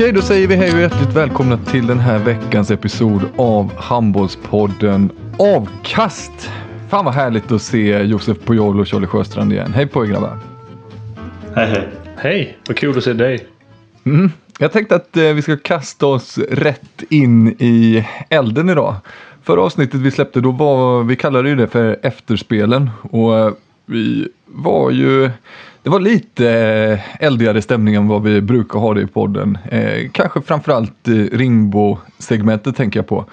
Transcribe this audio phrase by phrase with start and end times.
[0.00, 5.10] Okej, då säger vi hej och hjärtligt välkomna till den här veckans episod av Handbollspodden
[5.38, 6.50] Avkast.
[6.88, 9.72] Fan vad härligt att se Josef Pujol och Charlie Sjöstrand igen.
[9.72, 10.38] Hej på er grabbar.
[11.54, 11.88] Hej hej.
[12.16, 13.46] Hej, vad kul att se dig.
[14.58, 18.94] Jag tänkte att eh, vi ska kasta oss rätt in i elden idag.
[19.42, 22.90] Förra avsnittet vi släppte, då var, vi kallade ju det för efterspelen.
[23.02, 23.52] Och eh,
[23.90, 25.30] vi var ju,
[25.82, 29.58] det var lite eh, eldigare stämning än vad vi brukar ha det i podden.
[29.70, 33.24] Eh, kanske framförallt Ringbo-segmentet tänker jag på.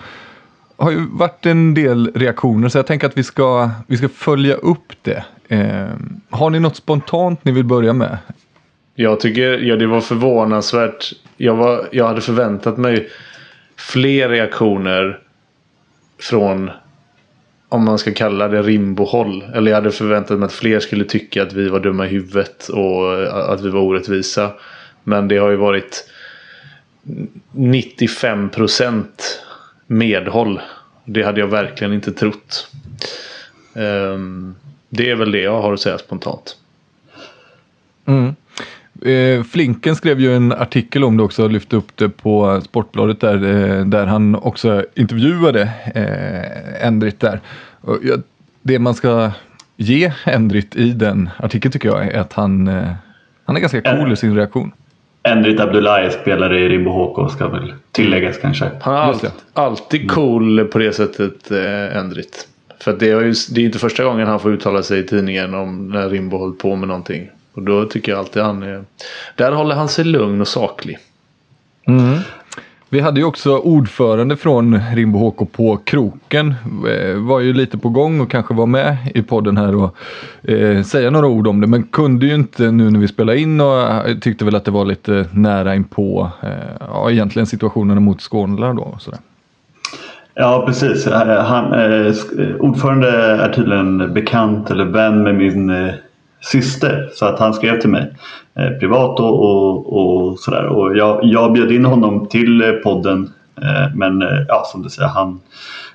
[0.77, 4.55] har ju varit en del reaktioner så jag tänker att vi ska, vi ska följa
[4.55, 5.23] upp det.
[5.47, 5.87] Eh,
[6.29, 8.17] har ni något spontant ni vill börja med?
[8.95, 11.13] Jag tycker ja, det var förvånansvärt.
[11.37, 13.09] Jag, var, jag hade förväntat mig
[13.75, 15.19] fler reaktioner
[16.19, 16.71] från
[17.69, 19.43] om man ska kalla det rimbohåll.
[19.55, 22.67] Eller jag hade förväntat mig att fler skulle tycka att vi var dumma i huvudet
[22.67, 24.51] och eh, att vi var orättvisa.
[25.03, 26.09] Men det har ju varit
[27.51, 29.05] 95%
[29.87, 30.61] medhåll.
[31.05, 32.71] Det hade jag verkligen inte trott.
[33.73, 34.55] Ehm,
[34.89, 36.57] det är väl det jag har att säga spontant.
[38.05, 38.35] Mm.
[39.51, 43.35] Flinken skrev ju en artikel om det också och lyfte upp det på Sportbladet där,
[43.35, 45.61] eh, där han också intervjuade
[45.95, 47.39] eh, Endrit där.
[47.81, 47.99] Och
[48.61, 49.31] det man ska
[49.75, 52.91] ge Endrit i den artikeln tycker jag är att han, eh,
[53.45, 54.71] han är ganska cool i sin reaktion.
[55.23, 58.71] Endrit Abdullahi spelare i Rimbo HK ska väl tilläggas kanske.
[58.81, 62.47] Han är Just all, alltid cool på det sättet, eh, Endrit.
[62.79, 65.53] För det, är ju, det är inte första gången han får uttala sig i tidningen
[65.53, 67.29] om när Rimbo hållit på med någonting.
[67.57, 68.83] Och då tycker jag alltid han är...
[69.35, 70.97] Där håller han sig lugn och saklig.
[72.89, 76.55] Vi hade ju också ordförande från Rimbo HK på kroken.
[76.89, 79.95] Eh, var ju lite på gång och kanske var med i podden här och
[80.49, 81.67] eh, säga några ord om det.
[81.67, 84.71] Men kunde ju inte nu när vi spelade in och eh, tyckte väl att det
[84.71, 88.81] var lite nära inpå eh, ja, egentligen situationerna mot Skånela då.
[88.81, 89.19] Och sådär.
[90.33, 91.07] Ja precis.
[91.07, 95.93] Eh, Han, eh, eh, ordförande är tydligen bekant eller vän med min eh,
[96.41, 97.09] syster.
[97.13, 98.13] Så att han skrev till mig
[98.55, 100.65] eh, privat och, och, och sådär.
[100.65, 103.33] Och jag, jag bjöd in honom till eh, podden.
[103.61, 105.39] Eh, men eh, ja, som du säger, han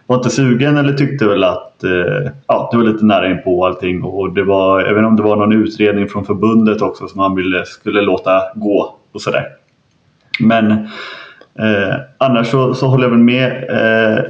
[0.06, 3.66] var inte sugen eller tyckte väl att eh, ja, det var lite nära in på
[3.66, 4.02] allting.
[4.02, 7.20] Och det var, jag vet inte om det var någon utredning från förbundet också som
[7.20, 9.46] han ville, skulle låta gå och sådär.
[10.40, 10.70] Men
[11.58, 14.24] eh, annars så, så håller jag väl med eh,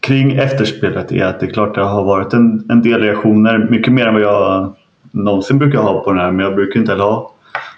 [0.00, 3.66] kring efterspelet är att det är klart det har varit en, en del reaktioner.
[3.70, 4.72] Mycket mer än vad jag
[5.10, 6.30] någonsin brukar ha på den här.
[6.30, 7.32] Men jag brukar inte heller ha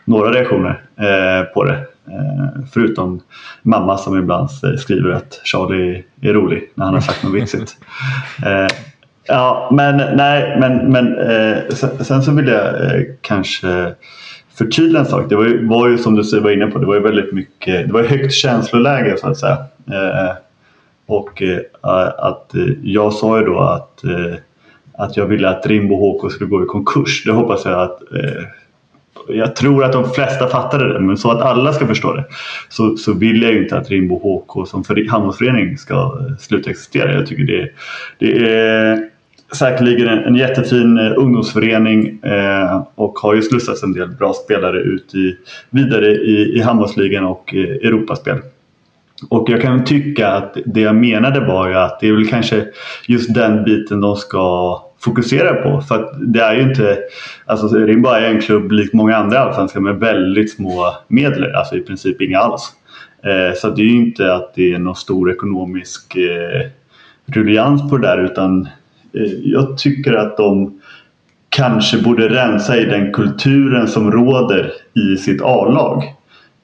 [0.04, 1.87] några reaktioner eh, på det.
[2.06, 3.20] Eh, förutom
[3.62, 4.48] mamma som ibland
[4.78, 7.76] skriver att Charlie är rolig när han har sagt något vitsigt.
[8.47, 8.66] Eh,
[9.27, 13.95] ja, men nej, men, men eh, sen, sen så vill jag eh, kanske
[14.54, 15.28] förtydliga en sak.
[15.28, 17.86] Det var ju, var ju som du var inne på, det var ju väldigt mycket,
[17.86, 19.59] det var högt känsloläge så att säga.
[19.92, 20.36] Eh,
[21.06, 21.42] och
[22.18, 24.04] att jag sa ju då att,
[24.94, 27.24] att jag ville att Rimbo HK skulle gå i konkurs.
[27.24, 28.44] Det hoppas jag att eh,
[29.28, 32.24] jag tror att de flesta fattade det, men så att alla ska förstå det
[32.68, 37.12] så, så vill jag ju inte att Rimbo HK som handbollsförening ska eh, sluta existera.
[37.12, 37.68] Jag tycker det,
[38.18, 39.09] det är
[39.54, 44.80] säkerligen en, en jättefin eh, ungdomsförening eh, och har ju slussat en del bra spelare
[44.80, 45.36] ut i,
[45.71, 48.39] vidare i, i handbollsligan och eh, Europaspel.
[49.30, 52.65] Och jag kan tycka att det jag menade var ju att det är väl kanske
[53.07, 55.80] just den biten de ska fokusera på.
[55.80, 56.98] För att det är ju inte,
[57.47, 61.80] alltså Rimbo är en klubb likt många andra allsvenska med väldigt små medel, alltså i
[61.80, 62.72] princip inga alls.
[63.24, 66.71] Eh, så det är ju inte att det är någon stor ekonomisk eh,
[67.27, 68.68] ruljans på det där utan
[69.15, 70.80] eh, jag tycker att de
[71.48, 76.15] kanske borde rensa i den kulturen som råder i sitt A-lag.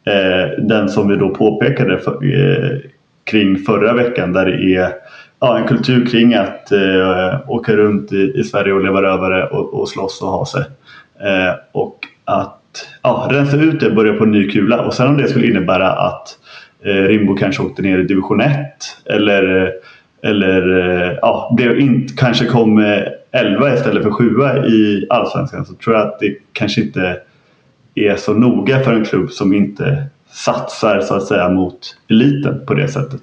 [0.08, 2.78] Eh, den som vi då påpekade för, eh,
[3.24, 4.92] kring förra veckan där det är
[5.40, 9.74] ja, en kultur kring att eh, åka runt i, i, Sverige och leva rövare och,
[9.74, 10.62] och slåss och ha sig.
[11.20, 12.58] Eh, och att
[13.02, 15.46] ja, rensa ut det, och börja på en ny kula och sen om det skulle
[15.46, 16.28] innebära att
[16.84, 18.56] eh, Rimbo kanske åkte ner i division 1
[19.04, 19.72] eller,
[20.22, 23.02] eller eh, ja, det inte, kanske kom eh,
[23.32, 24.24] 11 istället för 7
[24.66, 27.16] i Allsvenskan så tror jag att det kanske inte
[27.94, 32.74] är så noga för en klubb som inte satsar så att säga mot eliten på
[32.74, 33.22] det sättet.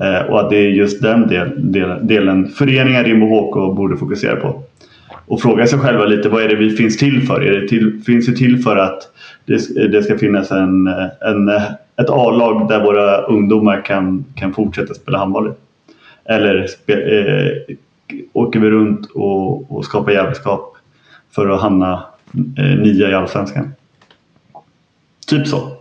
[0.00, 4.36] Eh, och att det är just den del, del, delen föreningen Rimbo HK borde fokusera
[4.36, 4.62] på.
[5.26, 7.40] Och fråga sig själva lite vad är det vi finns till för?
[7.40, 9.02] Är det till, finns det till för att
[9.46, 10.86] det, det ska finnas en,
[11.20, 11.48] en,
[11.96, 15.52] ett A-lag där våra ungdomar kan, kan fortsätta spela handboll?
[16.24, 17.76] Eller spe, eh,
[18.32, 20.76] åker vi runt och, och skapar jävelskap
[21.34, 23.74] för att hamna Eh, nia i Allsvenskan?
[25.26, 25.76] Typ så.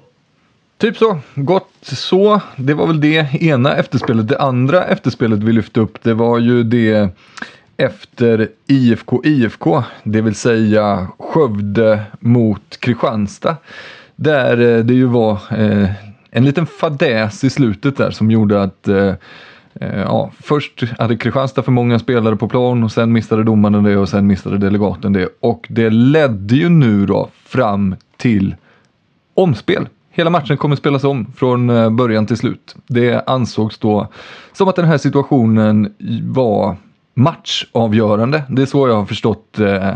[0.77, 1.19] Typ så.
[1.35, 2.41] Gott så.
[2.55, 4.27] Det var väl det ena efterspelet.
[4.27, 7.09] Det andra efterspelet vi lyfte upp det var ju det
[7.77, 13.57] efter IFK IFK, det vill säga Skövde mot Kristianstad.
[14.15, 15.89] Där eh, det ju var eh,
[16.31, 19.13] en liten fadäs i slutet där som gjorde att eh,
[19.81, 23.97] Eh, ja, först hade Kristianstad för många spelare på plan och sen missade domaren det
[23.97, 25.29] och sen missade delegaten det.
[25.39, 28.55] Och det ledde ju nu då fram till
[29.33, 29.87] omspel.
[30.11, 32.75] Hela matchen kommer spelas om från eh, början till slut.
[32.87, 34.07] Det ansågs då
[34.53, 35.93] som att den här situationen
[36.23, 36.75] var
[37.13, 38.43] matchavgörande.
[38.49, 39.95] Det är så jag har förstått eh,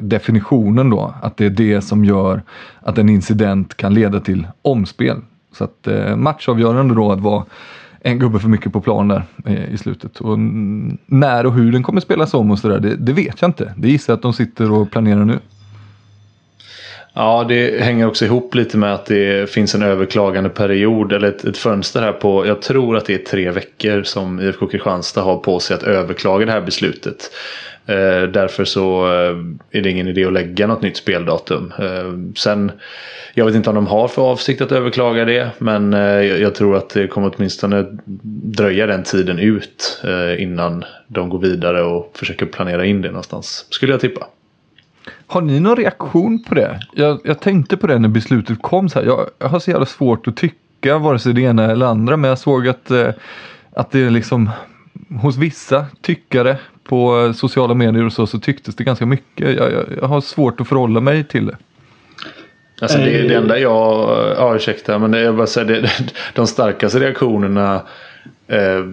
[0.00, 1.14] definitionen då.
[1.22, 2.42] Att det är det som gör
[2.80, 5.16] att en incident kan leda till omspel.
[5.52, 7.44] Så att eh, matchavgörande då att vara
[8.08, 9.22] en gubbe för mycket på plan där
[9.70, 10.20] i slutet.
[10.20, 10.38] Och
[11.06, 13.74] när och hur den kommer spelas om och sådär, det, det vet jag inte.
[13.76, 15.38] Det gissar jag att de sitter och planerar nu.
[17.14, 21.44] Ja, det hänger också ihop lite med att det finns en överklagande period eller ett,
[21.44, 25.36] ett, fönster här på, jag tror att det är tre veckor som IFK Kristianstad har
[25.36, 27.30] på sig att överklaga det här beslutet.
[27.88, 31.72] Eh, därför så eh, är det ingen idé att lägga något nytt speldatum.
[31.78, 32.72] Eh, sen,
[33.34, 36.76] jag vet inte om de har för avsikt att överklaga det, men eh, jag tror
[36.76, 37.86] att det kommer åtminstone
[38.42, 43.66] dröja den tiden ut eh, innan de går vidare och försöker planera in det någonstans,
[43.70, 44.26] skulle jag tippa.
[45.26, 46.80] Har ni någon reaktion på det?
[46.94, 48.88] Jag, jag tänkte på det när beslutet kom.
[48.88, 49.06] Så här.
[49.06, 52.16] Jag, jag, har så jävla svårt att tycka vare sig det ena eller andra.
[52.16, 53.08] Men jag såg att, eh,
[53.72, 54.50] att det är liksom
[55.08, 59.56] hos vissa tyckare på sociala medier och så, så tycktes det ganska mycket.
[59.56, 61.56] Jag, jag, jag har svårt att förhålla mig till det.
[62.80, 65.90] Alltså det, det enda jag, ja ursäkta men det, jag bara säger det,
[66.34, 67.82] de starkaste reaktionerna
[68.46, 68.84] eh,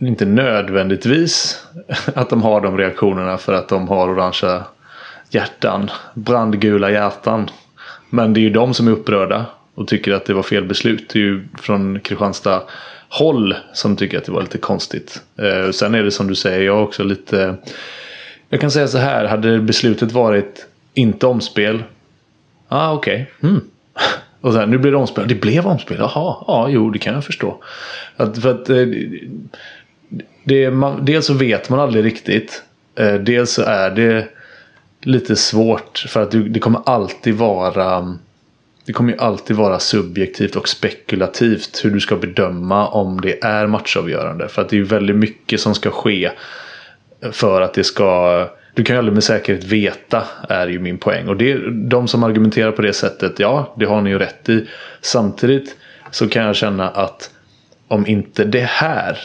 [0.00, 1.64] inte nödvändigtvis
[2.14, 4.64] att de har de reaktionerna för att de har orangea
[5.30, 5.90] hjärtan.
[6.14, 7.50] Brandgula hjärtan.
[8.10, 11.10] Men det är ju de som är upprörda och tycker att det var fel beslut.
[11.12, 12.62] Det är ju från Kristianstad
[13.18, 15.22] håll som tycker att det var lite konstigt.
[15.38, 17.56] Eh, sen är det som du säger, jag också lite...
[18.48, 21.82] Jag kan säga så här, hade beslutet varit inte omspel.
[22.68, 23.32] Ah, okej.
[23.38, 23.50] Okay.
[23.50, 23.64] Mm.
[24.40, 25.28] Och sen, nu blir det omspel.
[25.28, 25.96] Det blev omspel?
[25.98, 27.62] Jaha, ja, jo, det kan jag förstå.
[28.16, 28.86] Att, för att, eh,
[30.44, 32.62] det, man, dels så vet man aldrig riktigt.
[32.94, 34.28] Eh, dels så är det
[35.00, 38.18] lite svårt för att det kommer alltid vara
[38.86, 43.66] det kommer ju alltid vara subjektivt och spekulativt hur du ska bedöma om det är
[43.66, 44.48] matchavgörande.
[44.48, 46.30] För att det är väldigt mycket som ska ske
[47.32, 48.48] för att det ska...
[48.74, 51.28] Du kan ju aldrig med säkerhet veta är ju min poäng.
[51.28, 54.66] Och det, de som argumenterar på det sättet, ja det har ni ju rätt i.
[55.00, 55.76] Samtidigt
[56.10, 57.30] så kan jag känna att
[57.88, 59.18] om inte det här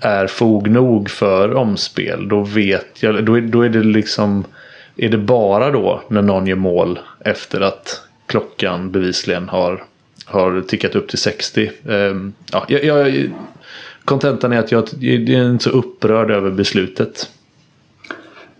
[0.00, 4.44] är fog nog för omspel då vet jag, då är, då är det liksom
[4.96, 8.05] är det bara då när någon gör mål efter att
[8.36, 9.82] klockan bevisligen har,
[10.24, 11.70] har tickat upp till 60?
[11.84, 13.30] Um, ja, jag, jag,
[14.04, 17.30] kontentan är att jag, jag är inte så upprörd över beslutet.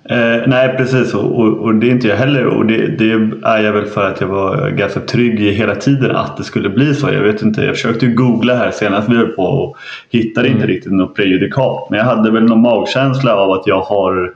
[0.09, 3.11] Eh, nej precis och, och, och, det är inte jag heller och det, det,
[3.43, 6.69] är jag väl för att jag var ganska trygg i hela tiden att det skulle
[6.69, 7.13] bli så.
[7.13, 9.77] Jag vet inte, jag försökte googla här senast vi höll på och
[10.11, 10.59] hittade mm.
[10.59, 11.91] inte riktigt något prejudikat.
[11.91, 14.35] Men jag hade väl någon magkänsla av att jag har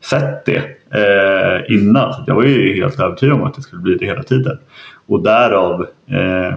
[0.00, 2.12] sett det eh, innan.
[2.12, 4.58] Så jag var ju helt övertygad om att det skulle bli det hela tiden.
[5.06, 6.48] Och därav eh,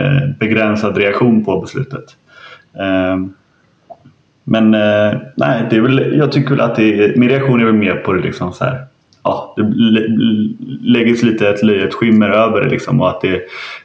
[0.00, 2.04] eh, begränsad reaktion på beslutet.
[2.78, 3.16] Eh,
[4.44, 7.64] men eh, nej, det är väl, jag tycker väl att det är, min reaktion är
[7.64, 8.84] väl mer på det liksom så här.
[9.22, 9.62] Ja, det
[10.82, 13.42] läggs lite ett löjets skimmer över det liksom och att det,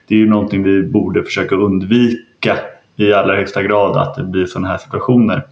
[0.07, 2.57] det är ju någonting vi borde försöka undvika
[2.95, 5.43] i allra högsta grad att det blir sådana här situationer.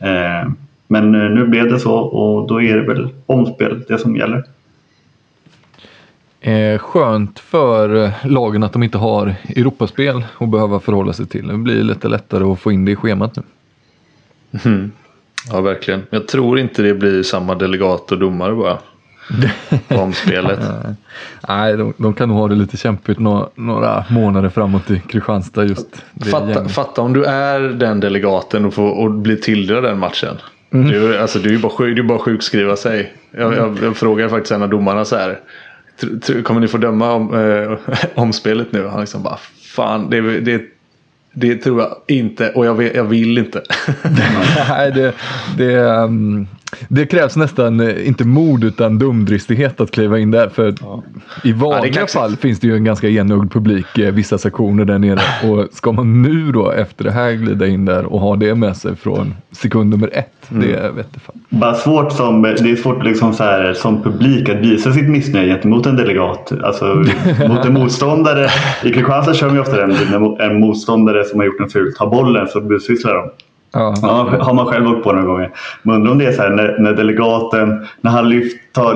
[0.00, 0.50] Eh,
[0.88, 4.44] men nu blev det så och då är det väl omspel det som gäller.
[6.40, 11.48] Eh, skönt för lagen att de inte har Europaspel att behöva förhålla sig till.
[11.48, 13.42] Det blir lite lättare att få in det i schemat nu.
[14.64, 14.92] Mm.
[15.50, 16.02] Ja, verkligen.
[16.10, 18.78] Jag tror inte det blir samma delegat och domare bara.
[20.00, 20.60] om spelet.
[21.48, 25.64] Nej, de, de, kan nog ha det lite kämpigt några, några månader framåt i Kristianstad
[25.64, 26.04] just.
[26.30, 30.36] Fatta, fatta, om du är den delegaten och, får, och blir tilldelad den matchen.
[30.70, 30.88] Mm.
[30.88, 33.12] Du, alltså, du är ju bara, sjuk, bara sjukskriva sig.
[33.30, 35.40] Jag, jag, jag frågade faktiskt en av domarna så här.
[36.42, 38.86] Kommer ni få döma om, eh, om spelet nu?
[38.86, 39.38] Han liksom bara
[39.74, 40.62] fan det, det,
[41.32, 43.62] det tror jag inte och jag, vill, jag vill inte.
[44.68, 45.14] Nej, det,
[45.56, 46.48] det, um,
[46.88, 50.48] det krävs nästan eh, inte mod utan dumdristighet att kliva in där.
[50.48, 51.02] För ja.
[51.44, 54.98] i vanliga ja, fall finns det ju en ganska enögd publik eh, vissa sektioner där
[54.98, 55.50] nere.
[55.50, 58.76] Och ska man nu då efter det här glida in där och ha det med
[58.76, 60.50] sig från sekund nummer ett.
[60.50, 60.62] Mm.
[60.62, 61.40] Det vet jag fan.
[61.48, 65.52] Bara svårt som, det är svårt liksom så här, som publik att visa sitt missnöje
[65.54, 66.52] gentemot en delegat.
[66.62, 66.84] Alltså
[67.48, 68.48] mot en motståndare.
[68.84, 72.06] I Kristianstad kör man ofta den när en motståndare som har gjort något fult tar
[72.06, 73.30] bollen så busvisslar de.
[73.72, 73.94] Ja.
[74.02, 74.36] ja.
[74.40, 75.50] har man själv åkt på några gånger.
[75.82, 78.94] Men undrar om det är så här när, när delegaten när han lyft, tar,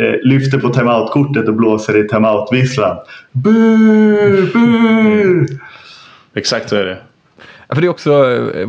[0.00, 2.96] eh, lyfter på timeout-kortet och blåser i timeout-visslan.
[3.32, 5.46] Bu, bu!
[6.34, 6.98] Exakt så är det.
[7.68, 8.12] Ja, för det är också
[8.54, 8.68] eh,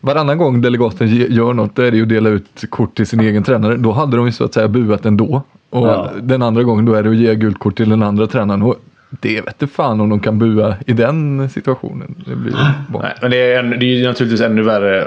[0.00, 3.20] varannan gång delegaten gör något då är det ju att dela ut kort till sin
[3.20, 3.76] egen tränare.
[3.76, 5.42] Då hade de ju så att säga buat ändå.
[5.70, 6.10] Och ja.
[6.22, 8.62] den andra gången då är det att ge gult kort till den andra tränaren.
[8.62, 8.76] Och
[9.20, 12.24] det vet inte fan om de kan bua i den situationen.
[12.26, 12.52] Det blir
[13.02, 15.06] Nej, men det är, det är naturligtvis ännu värre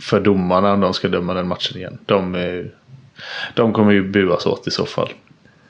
[0.00, 1.98] för domarna om de ska döma den matchen igen.
[2.06, 2.64] De,
[3.54, 5.08] de kommer ju buas åt i så fall.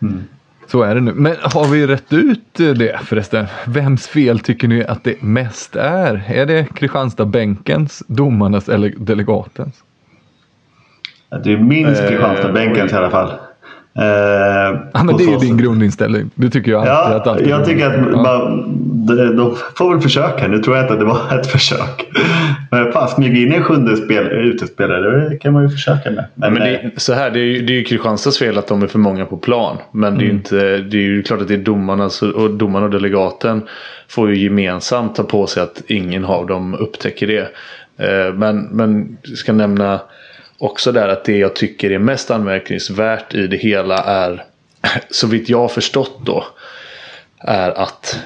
[0.02, 0.24] Mm.
[0.66, 1.12] Så är det nu.
[1.12, 3.46] Men har vi rätt ut det förresten?
[3.66, 6.24] Vems fel tycker ni att det mest är?
[6.28, 9.82] Är det Kristianstad-bänkens, domarnas eller delegatens?
[11.44, 13.32] Det är minst Kristianstad-bänkens eh, i alla fall.
[13.94, 14.04] Eh,
[14.92, 16.30] ja, men det är din grundinställning.
[16.34, 17.14] Det tycker jag alltid.
[17.14, 18.22] Ja, att alltid jag tycker att ja.
[18.22, 18.64] man,
[19.06, 20.48] de, de, får väl försöka.
[20.48, 22.08] Nu tror jag inte att det var ett försök.
[22.70, 26.24] Men fan, smyga in en sjunde spel, utespelare, det kan man ju försöka med.
[26.34, 28.66] Men, men det, eh, så här, det är ju, det är ju Kristianstads fel att
[28.66, 29.76] de är för många på plan.
[29.92, 30.36] Men det är ju, mm.
[30.36, 33.62] inte, det är ju klart att det är domarna och, domarna och delegaten
[34.08, 37.48] får ju gemensamt ta på sig att ingen av dem upptäcker det.
[38.06, 40.00] Eh, men, men ska nämna
[40.62, 44.44] också där att det jag tycker är mest anmärkningsvärt i det hela är
[45.10, 46.44] så vitt jag har förstått då
[47.38, 48.18] är att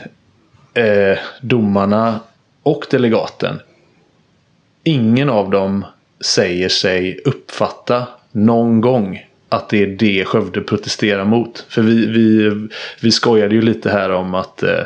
[0.75, 2.21] eh, domarna
[2.62, 3.61] och delegaten
[4.85, 5.85] ingen av dem
[6.21, 11.66] säger sig uppfatta någon gång att det är det Skövde protesterar mot.
[11.69, 12.52] För vi, vi,
[13.00, 14.81] vi skojade ju lite här om att, eh,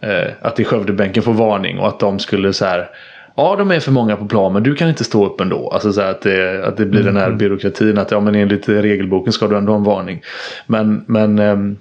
[0.00, 2.90] att att i Skövdebänken får varning och att de skulle så här
[3.36, 5.70] Ja, de är för många på plan men du kan inte stå upp ändå.
[5.70, 7.14] Alltså så att, det, att det blir mm.
[7.14, 7.38] den här mm.
[7.38, 10.22] byråkratin att ja, men enligt regelboken ska du ändå ha en varning.
[10.66, 11.76] Men, men ehm,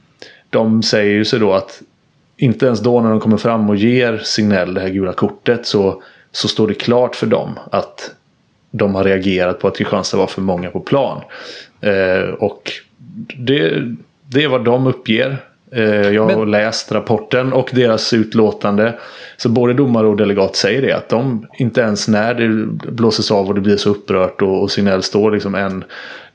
[0.50, 1.81] de säger ju sig då att
[2.38, 6.03] inte ens då när de kommer fram och ger Signell det här gula kortet så,
[6.31, 8.12] så står det klart för dem att
[8.72, 11.22] de har reagerat på att Kristianstad var för många på plan.
[11.81, 12.72] Eh, och
[13.38, 13.84] det,
[14.27, 15.38] det är vad de uppger.
[15.75, 16.51] Eh, jag har Men...
[16.51, 18.99] läst rapporten och deras utlåtande.
[19.37, 20.91] Så både domare och delegat säger det.
[20.91, 24.71] Att de inte ens när det blåses av och det blir så upprört och, och
[24.71, 25.83] Signell står liksom en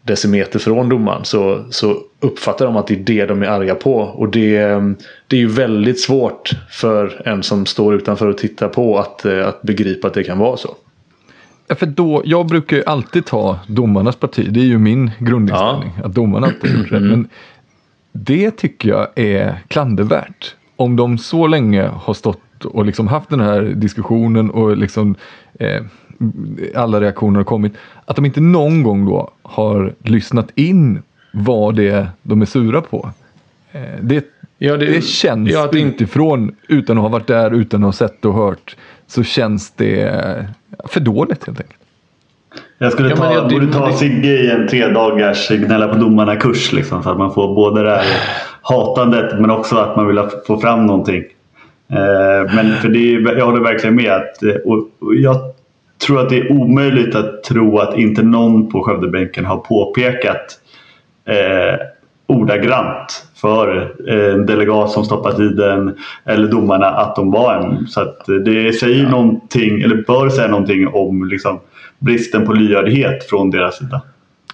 [0.03, 1.25] decimeter från domaren.
[1.25, 3.95] Så, så uppfattar de att det är det de är arga på.
[3.95, 4.59] Och det,
[5.27, 9.49] det är ju väldigt svårt för en som står utanför och tittar på att, eh,
[9.49, 10.77] att begripa att det kan vara så.
[11.69, 14.47] Ja, för då, jag brukar ju alltid ta domarnas parti.
[14.51, 15.93] Det är ju min grundinställning.
[15.99, 16.05] Ja.
[16.05, 17.03] Att domarna alltid har gjort rätt.
[17.03, 17.29] Men
[18.25, 20.55] det tycker jag är klandervärt.
[20.77, 25.15] Om de så länge har stått och liksom haft den här diskussionen och liksom
[25.61, 25.83] eh,
[26.75, 27.73] alla reaktioner har kommit.
[28.05, 32.81] Att de inte någon gång då har lyssnat in vad det är de är sura
[32.81, 33.11] på.
[33.73, 34.25] Eh, det,
[34.59, 37.93] ja, det, det, känns ja, det, utifrån, utan att ha varit där, utan att ha
[37.93, 40.49] sett och hört, så känns det
[40.85, 41.81] för dåligt helt enkelt.
[42.79, 46.73] Jag skulle ja, ta, jag, borde ta Sigge i en tre dagars gnälla på domarna-kurs.
[46.73, 48.05] Liksom, så att man får både det här
[48.63, 51.25] hatandet men också att man vill få fram någonting.
[51.93, 54.13] Eh, men för det är, jag håller verkligen med.
[54.13, 55.37] Att, och, och jag
[56.07, 60.61] tror att det är omöjligt att tro att inte någon på Skövdebänken har påpekat
[61.29, 61.81] eh,
[62.27, 67.87] ordagrant för eh, en delegat som stoppar tiden eller domarna att de var en.
[67.87, 69.11] Så att det säger ja.
[69.11, 71.61] någonting, eller bör säga någonting om liksom,
[71.99, 74.03] bristen på lyhördhet från deras sida.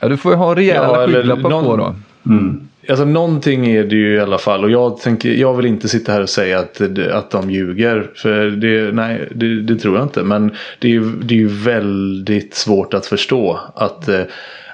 [0.01, 1.65] Ja, du får ju ha rejäla ja, skygglappar någon...
[1.65, 1.95] på då.
[2.27, 2.69] Mm.
[2.89, 4.65] Alltså någonting är det ju i alla fall.
[4.65, 6.81] Och jag, tänker, jag vill inte sitta här och säga att,
[7.13, 8.11] att de ljuger.
[8.15, 10.23] För det, nej, det, det tror jag inte.
[10.23, 13.61] Men det är, det är ju väldigt svårt att förstå.
[13.75, 14.21] att eh,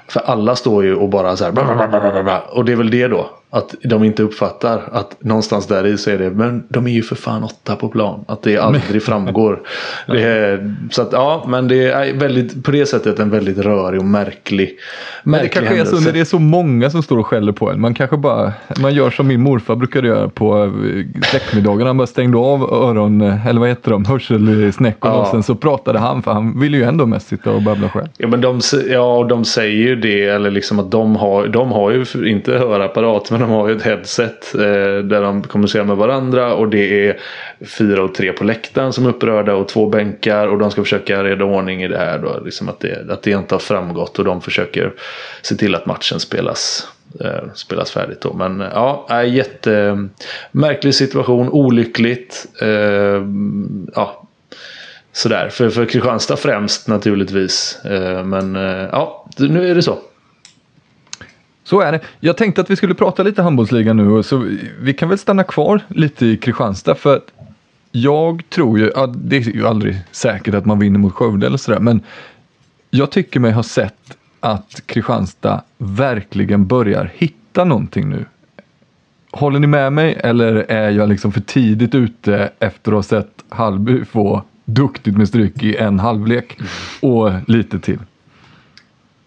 [0.07, 1.51] För alla står ju och bara så här.
[1.51, 3.29] Bla och det är väl det då.
[3.51, 6.29] Att de inte uppfattar att någonstans där i så är det.
[6.29, 8.25] Men de är ju för fan åtta på plan.
[8.27, 9.61] Att det aldrig framgår.
[10.07, 13.99] Det är, så att ja, men det är väldigt, på det sättet en väldigt rörig
[13.99, 14.77] och märklig.
[15.23, 15.95] Men det kanske händelse.
[15.95, 17.81] är så när det är så många som står och skäller på en.
[17.81, 21.87] Man kanske bara, man gör som min morfar brukade göra på eh, släktmiddagen.
[21.87, 25.21] Han bara stängde av öron, eller vad heter de, hörselsnäckorna ja.
[25.21, 26.23] och sen så pratade han.
[26.23, 28.07] För han ville ju ändå mest sitta och babbla själv.
[28.17, 31.91] Ja, men de, ja, de säger ju det, eller liksom att de har, de har
[31.91, 33.31] ju inte hörapparat.
[33.39, 34.61] Men de har ju ett headset eh,
[35.03, 36.53] där de kommunicerar med varandra.
[36.53, 37.19] Och det är
[37.65, 40.47] fyra och tre på läktaren som är upprörda och två bänkar.
[40.47, 42.19] Och de ska försöka reda ordning i det här.
[42.19, 44.19] Då, liksom att, det, att det inte har framgått.
[44.19, 44.93] Och de försöker
[45.41, 46.87] se till att matchen spelas
[47.19, 48.33] eh, spelas färdigt då.
[48.33, 52.45] Men eh, ja, är jättemärklig situation, olyckligt.
[52.61, 53.23] Eh,
[53.95, 54.27] ja,
[55.11, 57.79] sådär, för, för Kristianstad främst naturligtvis.
[57.85, 59.97] Eh, men eh, ja, nu är det så.
[61.69, 61.99] Så är det.
[62.19, 64.45] Jag tänkte att vi skulle prata lite handbollsliga nu, så
[64.79, 66.95] vi kan väl stanna kvar lite i Kristianstad.
[66.95, 67.31] För att
[67.91, 71.57] jag tror ju, ja, det är ju aldrig säkert att man vinner mot Skövde eller
[71.57, 72.01] sådär, men
[72.89, 78.25] jag tycker mig ha sett att Kristianstad verkligen börjar hitta någonting nu.
[79.31, 83.43] Håller ni med mig eller är jag liksom för tidigt ute efter att ha sett
[83.49, 86.59] Hallby få duktigt med stryk i en halvlek
[87.01, 87.99] och lite till?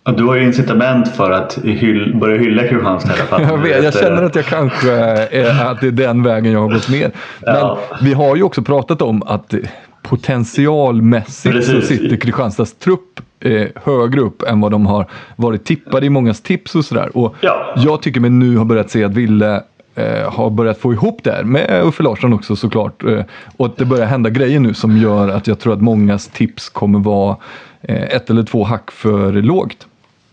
[0.05, 3.43] Ja, du har ju incitament för att hyll, börja hylla Kristianstad i alla fall.
[3.51, 6.69] Jag, vet, jag känner att jag kanske är, att det är den vägen jag har
[6.69, 7.11] gått ner.
[7.41, 7.79] Men ja.
[8.03, 9.55] vi har ju också pratat om att
[10.03, 11.75] potentialmässigt Precis.
[11.75, 15.07] så sitter Kristianstads trupp eh, högre upp än vad de har
[15.37, 17.17] varit tippade i mångas tips och sådär.
[17.17, 17.75] Och ja.
[17.77, 19.63] Jag tycker mig nu har börjat se att Ville
[19.95, 23.05] eh, har börjat få ihop det här med Uffe Larsson också såklart.
[23.05, 23.21] Eh,
[23.57, 26.69] och att det börjar hända grejer nu som gör att jag tror att mångas tips
[26.69, 27.37] kommer vara
[27.85, 29.87] ett eller två hack för lågt.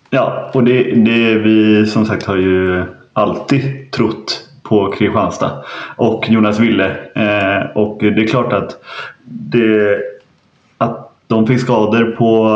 [0.09, 5.63] Ja, och det, det vi som sagt har ju alltid trott på Kristianstad
[5.95, 6.85] och Jonas Ville.
[7.15, 8.77] Eh, och det är klart att,
[9.25, 9.99] det,
[10.77, 12.49] att de fick skador på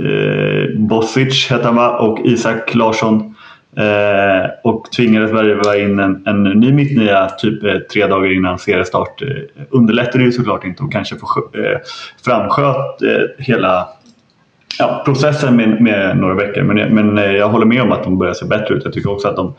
[0.00, 1.98] eh, Bosic heter han va?
[1.98, 3.34] och Isak Larsson.
[3.76, 9.22] Eh, och tvingades värva in en, en ny mittnia typ eh, tre dagar innan seriestart.
[9.22, 9.28] Eh,
[9.70, 11.78] underlättade ju såklart inte och kanske för, eh,
[12.24, 13.88] framsköt eh, hela
[14.78, 16.62] ja, processen med, med, några veckor.
[16.62, 18.84] Men, men eh, jag håller med om att de börjar se bättre ut.
[18.84, 19.54] Jag tycker också att de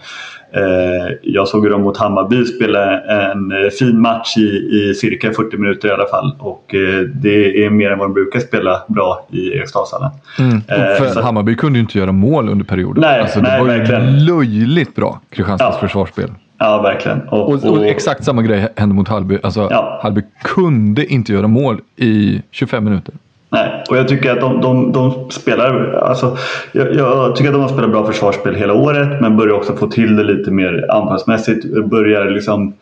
[0.54, 5.58] eh, Jag såg dem mot Hammarby spela en eh, fin match i, i cirka 40
[5.58, 6.36] minuter i alla fall.
[6.40, 10.10] Och eh, det är mer än vad de brukar spela bra i Eriksdalshallen.
[10.40, 10.62] Mm.
[10.68, 13.02] Eh, Hammarby kunde ju inte göra mål under perioden.
[13.02, 14.20] Nej, alltså, det nej, var verkligen.
[14.20, 15.88] ju löjligt bra, Kristianstads ja.
[15.88, 16.32] försvarsspel.
[16.58, 17.22] Ja, verkligen.
[17.22, 19.38] Och, och, och, exakt samma grej hände mot Hallby.
[19.44, 20.00] Alltså, ja.
[20.04, 23.14] Hallby kunde inte göra mål i 25 minuter.
[23.52, 25.94] Nej, och jag tycker att de, de, de spelar...
[25.94, 26.38] Alltså,
[26.72, 29.88] jag, jag, tycker att de har spelat bra försvarsspel hela året men börjar också få
[29.88, 31.66] till det lite mer anfallsmässigt.
[31.86, 32.74] Börjar liksom...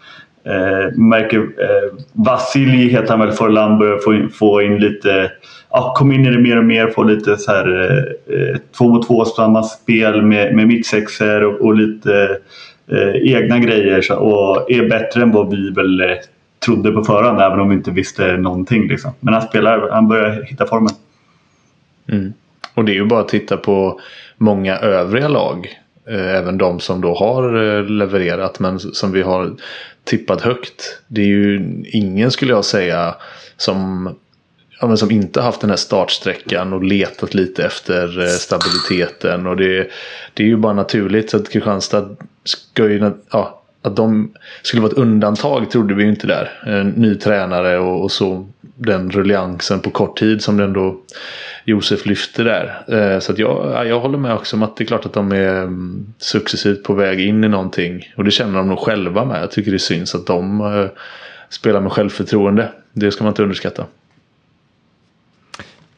[0.45, 5.31] Eh, märker eh, Vasilij heter han väl, Forlan börjar få in, få in lite...
[5.71, 8.87] Ja, kom in i det mer och mer, få lite så här eh, eh, två
[8.87, 12.37] mot två samma spel med, med mittsexer och, och lite
[12.91, 16.07] eh, egna grejer så, och är bättre än vad vi väl eh,
[16.65, 18.87] trodde på förhand även om vi inte visste någonting.
[18.87, 19.11] Liksom.
[19.19, 20.93] Men han spelar, han börjar hitta formen.
[22.11, 22.33] Mm.
[22.73, 23.99] Och det är ju bara att titta på
[24.37, 25.67] många övriga lag.
[26.09, 29.55] Eh, även de som då har eh, levererat men som vi har
[30.03, 31.01] tippat högt.
[31.07, 33.15] Det är ju ingen skulle jag säga
[33.57, 34.09] som
[34.81, 39.47] ja, men som inte haft den här startsträckan och letat lite efter eh, stabiliteten.
[39.47, 39.89] Och det,
[40.33, 41.29] det är ju bara naturligt.
[41.29, 42.09] Så att Kristianstad
[42.43, 46.51] ska ju, ja, att de skulle vara ett undantag trodde vi ju inte där.
[46.65, 51.01] En ny tränare och, och så den ruljangsen på kort tid som den då
[51.65, 52.83] Josef lyfte där.
[52.87, 55.31] Eh, så att jag, jag håller med också om att det är klart att de
[55.31, 58.13] är mm, successivt på väg in i någonting.
[58.17, 59.41] Och det känner de nog själva med.
[59.41, 60.85] Jag tycker det syns att de eh,
[61.49, 62.71] spelar med självförtroende.
[62.93, 63.85] Det ska man inte underskatta.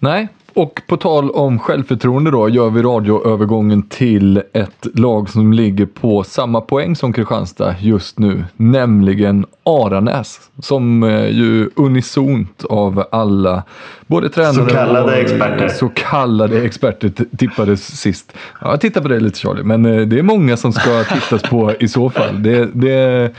[0.03, 5.85] Nej, och på tal om självförtroende då gör vi radioövergången till ett lag som ligger
[5.85, 10.39] på samma poäng som Kristianstad just nu, nämligen Aranäs.
[10.61, 13.63] Som eh, ju unisont av alla,
[14.07, 15.67] både tränare Så kallade och experter.
[15.67, 18.33] så kallade experter tippades sist.
[18.61, 21.41] Ja, jag tittar på det lite Charlie, men eh, det är många som ska tittas
[21.41, 22.43] på i så fall.
[22.43, 23.31] Det, det,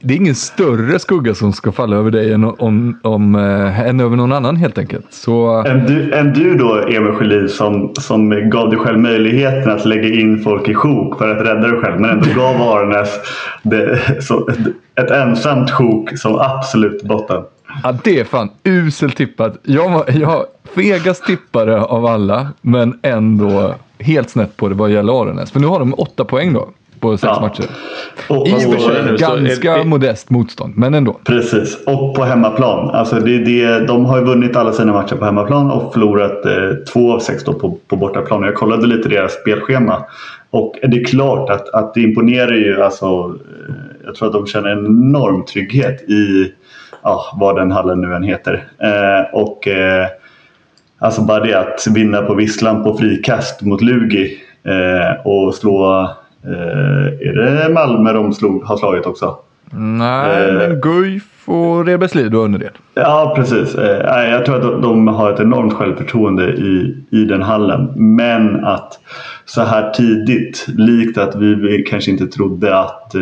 [0.00, 4.00] det är ingen större skugga som ska falla över dig än, om, om, eh, än
[4.00, 5.06] över någon annan helt enkelt.
[5.10, 9.84] Så Än du, än du då Emil Sjölin som, som gav dig själv möjligheten att
[9.84, 13.20] lägga in folk i sjok för att rädda dig själv men ändå gav Aranäs
[13.62, 14.48] det, så,
[14.94, 17.42] ett ensamt sjok som absolut botten.
[17.82, 19.56] ja, det är fan uselt tippat.
[19.62, 25.22] Jag var jag fegast tippare av alla, men ändå helt snett på det vad gäller
[25.22, 25.50] Aranäs.
[25.50, 26.68] För nu har de åtta poäng då
[27.00, 27.40] på sex Ja.
[27.40, 27.64] matcher.
[28.28, 31.20] Och, I och för sig ganska är- modest motstånd, men ändå.
[31.24, 32.90] Precis, och på hemmaplan.
[32.90, 36.52] Alltså det, det, de har ju vunnit alla sina matcher på hemmaplan och förlorat eh,
[36.92, 38.42] två av sex på, på bortaplan.
[38.42, 40.04] Jag kollade lite deras spelschema.
[40.50, 42.82] Och det är klart att, att det imponerar ju.
[42.82, 46.52] Alltså, eh, jag tror att de känner en enorm trygghet i
[47.02, 48.68] ja, vad den hallen nu än heter.
[48.82, 50.06] Eh, och eh,
[51.00, 56.10] Alltså bara det att vinna på Visslan på frikast mot Lugi eh, och slå...
[56.52, 57.32] Eh, är
[57.68, 59.36] det Malmö de slog, har slagit också?
[59.70, 60.54] Nej, Eh.
[60.54, 62.72] men Guif och Reberslid och Önnered.
[62.94, 63.74] Ja, precis.
[63.74, 67.88] Eh, jag tror att de- har ett enormt självförtroende i, i den hallen.
[67.96, 68.92] Men att
[69.44, 71.54] så här tidigt, likt att vi,
[71.90, 73.14] kanske inte trodde att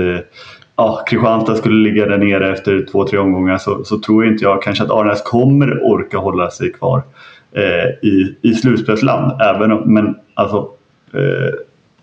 [0.76, 4.62] ja, Kristianstad skulle ligga där nere efter två, tre omgångar så, så tror inte jag
[4.62, 7.02] kanske att Arnäs kommer orka hålla sig kvar
[7.52, 9.40] eh, i, i slutspelsland.
[9.42, 10.56] Även om, men alltså,
[11.14, 11.54] eh,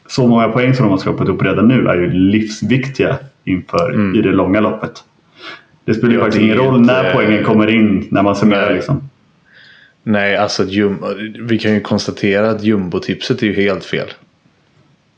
[0.07, 4.21] så många poäng som de har skrapat upp redan nu är ju livsviktiga inför i
[4.21, 5.03] det långa loppet.
[5.85, 8.65] Det spelar ju Ja, faktiskt ingen roll när poängen kommer in när man summerar.
[8.65, 8.75] Nej.
[8.75, 9.09] Liksom.
[10.03, 14.07] Nej, alltså jum- vi kan ju konstatera att jumbotipset är ju helt fel.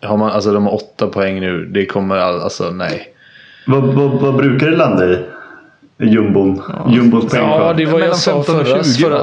[0.01, 1.65] Har man, alltså de har åtta poäng nu.
[1.65, 3.07] Det kommer all, alltså nej.
[3.67, 5.19] Vad, vad, vad brukar det landa i?
[5.97, 6.61] Jumbon?
[6.89, 7.77] Jumbons Ja, poängskörd?
[7.77, 9.21] det var Mellan jag sa 15 och förra, 20 förra,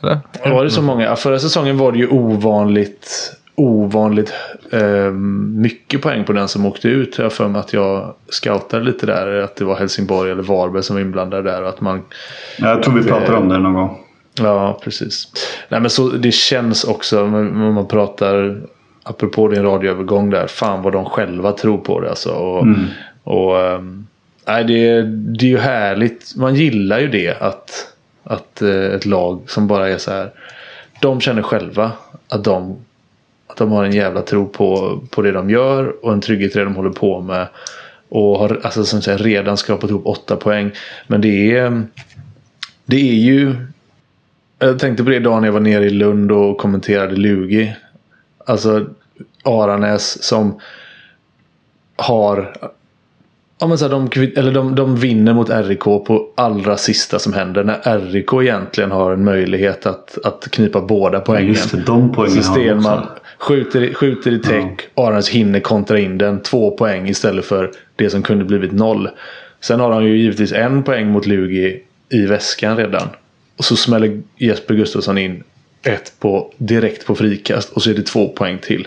[0.00, 0.20] va?
[0.42, 0.54] Eller?
[0.54, 1.04] Var det så många?
[1.04, 4.32] Ja, Förra säsongen var det ju ovanligt ovanligt
[4.70, 5.10] eh,
[5.52, 7.18] mycket poäng på den som åkte ut.
[7.18, 9.40] Jag har för mig att jag scoutade lite där.
[9.40, 11.62] Att det var Helsingborg eller Varberg som var inblandade där.
[11.62, 12.02] Och att man,
[12.58, 13.98] Jag tror vi pratar om det någon gång.
[14.40, 15.32] ja, precis.
[15.68, 18.60] Nej, men så det känns också om man pratar
[19.02, 20.46] apropå din radioövergång där.
[20.46, 22.30] Fan vad de själva tror på det alltså.
[22.30, 22.66] Och,
[23.24, 24.06] och, ehm,
[24.46, 26.36] nej, det, det är ju härligt.
[26.36, 27.70] Man gillar ju det att,
[28.24, 30.30] att eh, ett lag som bara är så här.
[31.00, 31.92] De känner själva
[32.28, 32.76] att de,
[33.48, 36.58] att de har en jävla tro på, på det de gör och en trygghet i
[36.58, 37.48] det de håller på med.
[38.08, 40.70] Och har alltså, som sagt, redan skrapat ihop åtta poäng.
[41.06, 41.82] Men det är,
[42.84, 43.56] det är ju...
[44.58, 47.76] Jag tänkte på det dagen jag var nere i Lund och kommenterade Lugi.
[48.46, 48.86] Alltså
[49.44, 50.60] Aranäs som
[51.96, 52.52] har
[53.60, 57.32] Ja, men så här, de, eller de, de vinner mot RIK på allra sista som
[57.32, 57.64] händer.
[57.64, 61.48] När RIK egentligen har en möjlighet att, att knipa båda poängen.
[61.48, 63.12] Just det, de poängen Så har Stenman också.
[63.38, 64.88] Skjuter, i- skjuter i täck.
[64.94, 66.40] Aranäs hinner kontra in den.
[66.42, 69.08] Två poäng istället för det som kunde blivit noll.
[69.60, 73.08] Sen har han ju givetvis en poäng mot Lugi i väskan redan.
[73.56, 75.42] Och så smäller Jesper Gustafsson in
[75.82, 77.72] ett på, direkt på frikast.
[77.72, 78.86] Och så är det två poäng till.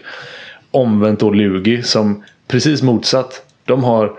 [0.71, 3.45] Omvänt då Lugi som precis motsatt.
[3.65, 4.11] De har,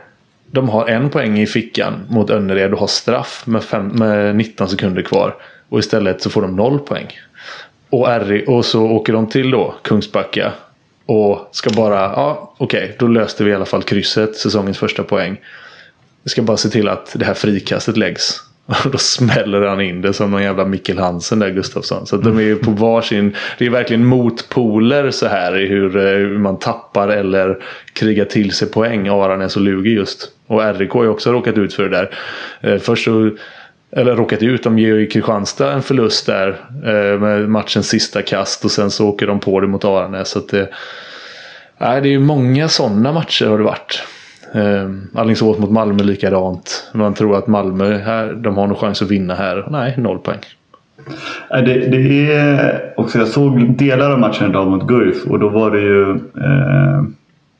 [0.50, 4.68] de har en poäng i fickan mot Önnered och har straff med, fem, med 19
[4.68, 5.34] sekunder kvar.
[5.68, 7.06] Och istället så får de noll poäng.
[7.92, 10.52] Och, RI, och så åker de till då Kungsbacka.
[11.06, 15.40] Och ska bara, ja okej, då löste vi i alla fall krysset, säsongens första poäng.
[16.22, 18.40] Vi ska bara se till att det här frikastet läggs.
[18.84, 22.06] Och då smäller han in det som någon jävla Mikkel Hansen där Gustafsson.
[22.06, 23.36] Så att de är ju på varsin.
[23.58, 27.58] Det är verkligen motpoler så här i hur, eh, hur man tappar eller
[27.92, 29.08] krigar till sig poäng.
[29.08, 30.28] Aranäs och Lugi just.
[30.46, 32.10] Och RIK har ju också råkat ut för det där.
[32.60, 33.30] Eh, först så
[33.96, 34.62] eller råkat ut.
[34.62, 36.48] De ger ju Kristianstad en förlust där.
[36.84, 38.64] Eh, med matchens sista kast.
[38.64, 40.28] Och sen så åker de på det mot Aranäs.
[40.28, 40.68] Så att det,
[41.78, 44.02] nej, det är ju många sådana matcher har det varit.
[44.54, 46.90] Eh, Alingsås mot Malmö likadant.
[46.92, 49.66] Man tror att Malmö här, de har någon chans att vinna här.
[49.70, 50.40] Nej, noll poäng.
[51.48, 55.70] Det, det är också, jag såg delar av matchen idag mot Guif och då var
[55.70, 57.02] det ju eh,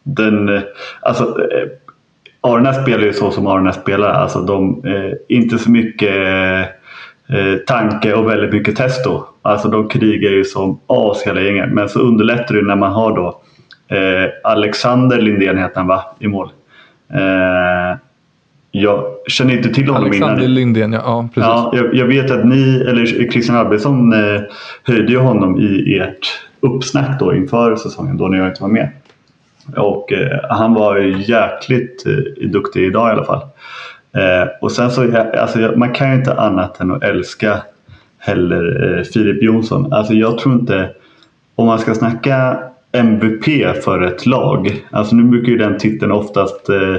[0.03, 0.63] den, eh,
[1.01, 1.37] alltså
[2.43, 4.11] Arnäs spelar ju så som Arnäs spelar.
[4.11, 6.17] Alltså de, eh, inte så mycket
[7.29, 9.25] eh, tanke och väldigt mycket testo.
[9.43, 11.73] Alltså de krigar ju som as hela gänget.
[11.73, 13.41] Men så underlättar det när man har då
[13.97, 16.05] eh, Alexander Lindén heter han va?
[16.19, 16.51] I mål.
[17.15, 17.99] Eh,
[18.71, 20.55] jag känner inte till honom Alexander innan.
[20.55, 21.01] Lindén, ja.
[21.05, 21.49] ja precis.
[21.49, 24.41] Ja, jag, jag vet att ni, eller Christian Albertsson, eh,
[24.85, 28.89] höjde ju honom i ert uppsnack då inför säsongen då när jag inte var med.
[29.77, 33.43] Och eh, han var jäkligt eh, duktig idag i alla fall.
[34.17, 37.63] Eh, och sen så, alltså, man kan ju inte annat än att älska
[38.19, 39.93] heller eh, Filip Jonsson.
[39.93, 40.91] Alltså jag tror inte,
[41.55, 42.59] om man ska snacka
[42.93, 43.45] MVP
[43.85, 44.85] för ett lag.
[44.91, 46.97] Alltså nu brukar ju den titeln oftast eh,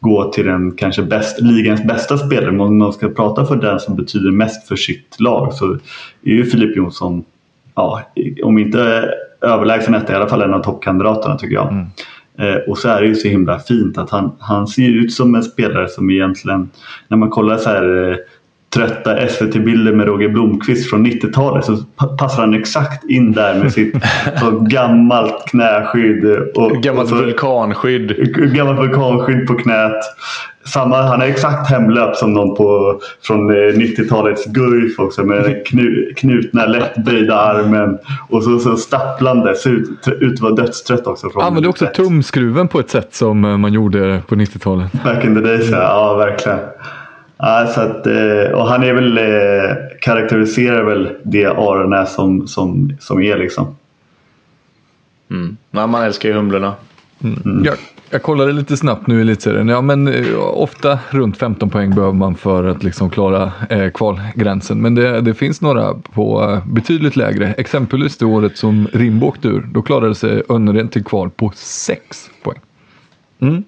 [0.00, 2.50] gå till den kanske bäst, ligans bästa spelare.
[2.50, 5.72] Men om man ska prata för den som betyder mest för sitt lag så
[6.24, 7.24] är ju Filip Jonsson,
[7.74, 8.02] ja,
[8.42, 11.86] om inte överlägsen etta, i alla fall en av toppkandidaterna tycker jag.
[12.38, 15.34] Eh, och så är det ju så himla fint att han, han ser ut som
[15.34, 16.70] en spelare som egentligen,
[17.08, 18.16] när man kollar så här eh,
[18.74, 23.72] trötta SVT-bilder med Roger Blomqvist från 90-talet så pa- passar han exakt in där med
[23.72, 23.94] sitt
[24.60, 26.24] gammalt knäskydd.
[26.54, 28.34] Och, Gammalt och så, vulkanskydd.
[28.54, 30.02] Gammalt vulkanskydd på knät.
[30.66, 35.64] Samma, han är exakt hemlöp som någon på, från eh, 90-talets Guif också med den
[35.64, 37.98] knu, knutna lättböjda armen.
[38.28, 41.30] Och så, så stapplande, ser ut, ut att vara dödstrött också.
[41.30, 44.92] Från Använde också tumskruven på ett sätt som eh, man gjorde på 90-talet.
[45.04, 45.78] Back in the days, ja.
[45.78, 46.58] ja verkligen.
[47.38, 52.96] Ja, så att, eh, och han är väl, eh, karaktäriserar väl det Aranäs som, som,
[53.00, 53.76] som är liksom.
[55.30, 55.56] Mm.
[55.70, 56.74] Nej, man älskar ju humlorna.
[57.24, 57.64] Mm.
[57.64, 57.74] Jag,
[58.10, 59.68] jag kollade lite snabbt nu i elitserien.
[59.68, 64.82] Ja, men eh, ofta runt 15 poäng behöver man för att liksom klara eh, kvalgränsen.
[64.82, 67.52] Men det, det finns några på eh, betydligt lägre.
[67.52, 69.68] Exempelvis det året som Rimbo åkte ur.
[69.72, 72.58] Då klarade sig Önnered till kval på 6 poäng.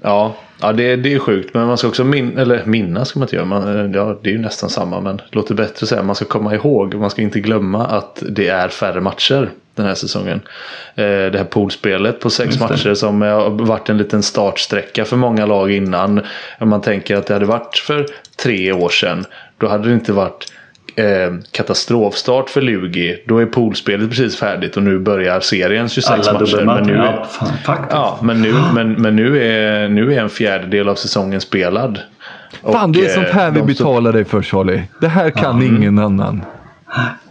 [0.02, 1.54] Ja, ja det, det är sjukt.
[1.54, 3.46] Men man ska också min, eller minnas ska man inte göra.
[3.46, 5.00] Man, eh, ja, det är ju nästan samma.
[5.00, 6.02] Men det låter bättre att säga.
[6.02, 6.94] Man ska komma ihåg.
[6.94, 10.40] Man ska inte glömma att det är färre matcher den här säsongen.
[10.94, 15.46] Eh, det här poolspelet på sex matcher som har varit en liten startsträcka för många
[15.46, 16.20] lag innan.
[16.58, 19.24] Om man tänker att det hade varit för tre år sedan.
[19.58, 20.52] Då hade det inte varit
[20.98, 23.22] eh, katastrofstart för Lugi.
[23.26, 26.38] Då är poolspelet precis färdigt och nu börjar serien 26 Alla matcher.
[26.40, 26.84] Men dubbelmatcher.
[26.84, 27.92] nu är, Ja, fan, faktiskt.
[27.92, 32.00] Ja, men nu, men, men nu, är, nu är en fjärdedel av säsongen spelad.
[32.62, 34.82] Fan, Och, det är sånt här eh, vi de står- betalar dig för Charlie.
[35.00, 36.42] Det här kan ingen annan.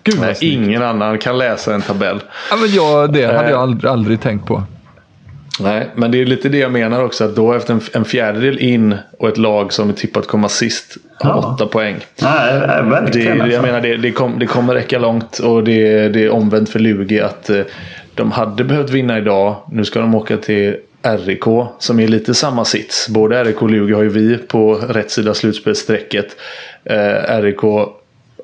[0.03, 2.19] Gud Nej, ingen annan kan läsa en tabell.
[2.49, 3.49] Ja, men jag, det hade Eh.
[3.49, 4.63] jag aldrig, aldrig tänkt på.
[5.59, 7.23] Nej, men det är lite det jag menar också.
[7.23, 10.97] Att då efter en, en fjärdedel in och ett lag som är tippat komma sist
[11.19, 11.53] har Ja.
[11.53, 11.95] åtta poäng.
[12.21, 13.31] Nej, Det, verkligen.
[13.41, 13.55] alltså.
[13.55, 16.79] jag menar det, det, kom, det kommer räcka långt och det, det är omvänt för
[16.79, 17.61] Lugi att eh,
[18.15, 19.55] de hade behövt vinna idag.
[19.71, 20.75] Nu ska de åka till
[21.25, 21.43] RIK
[21.79, 23.09] som är lite samma sits.
[23.09, 26.27] Både RIK och Lugi har ju vi på rätt sida slutspelsstrecket.
[26.83, 27.59] Eh, RIK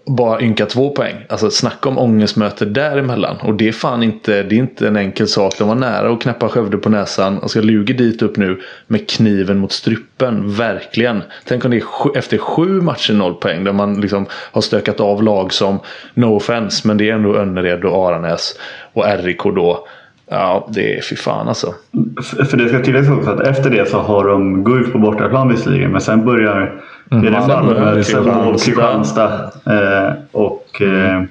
[0.06, 1.16] bara ynka två poäng.
[1.30, 3.38] Alltså snacka om ångestmöte däremellan.
[3.38, 5.54] Och det är fan inte, det är inte en enkel sak.
[5.58, 7.38] De var nära att knäppa Skövde på näsan.
[7.38, 10.56] Och ska Lugi dit upp nu med kniven mot strupen.
[10.56, 11.24] Verkligen.
[11.46, 13.64] Tänk om det är sju, efter sju matcher noll poäng.
[13.64, 15.80] Där man liksom har stökat av lag som,
[16.14, 18.60] no offense, men det är ändå Önnered och Aranäs.
[18.94, 19.88] Och RIK då.
[20.28, 21.74] Ja, det är fy fan alltså.
[22.50, 25.92] För det ska tilläggas också att efter det så har de Guif på bortaplan visserligen
[25.92, 27.26] men sen börjar Mm.
[27.26, 29.52] det Malmö, Sävehof, Kristianstad.
[29.66, 30.08] Kristianstad.
[30.08, 31.24] Eh, och eh,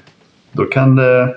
[0.52, 1.34] då kan det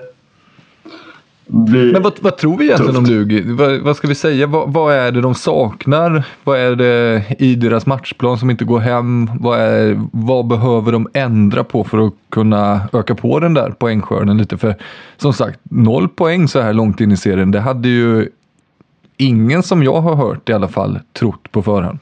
[1.46, 1.92] bli...
[1.92, 3.10] Men vad, vad tror vi egentligen om Tufft.
[3.10, 3.42] Lugi?
[3.52, 4.46] Vad, vad ska vi säga?
[4.46, 6.24] Vad, vad är det de saknar?
[6.44, 9.30] Vad är det i deras matchplan som inte går hem?
[9.40, 14.38] Vad, är, vad behöver de ändra på för att kunna öka på den där poängskörden
[14.38, 14.58] lite?
[14.58, 14.74] För
[15.16, 18.28] som sagt, noll poäng så här långt in i serien, det hade ju
[19.16, 21.98] ingen som jag har hört i alla fall trott på förhand.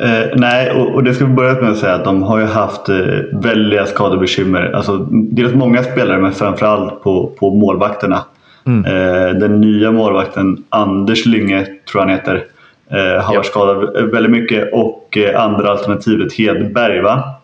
[0.00, 2.46] Eh, nej, och, och det ska vi börja med att säga att de har ju
[2.46, 2.96] haft eh,
[3.32, 4.72] väldiga skadebekymmer.
[4.74, 8.24] Alltså, dels många spelare men framförallt på, på målvakterna.
[8.66, 12.44] Eh, den nya målvakten Anders Lynge, tror jag han heter,
[12.90, 14.72] eh, har varit skadad väldigt mycket.
[14.72, 17.40] Och eh, andra alternativet Hedberg va?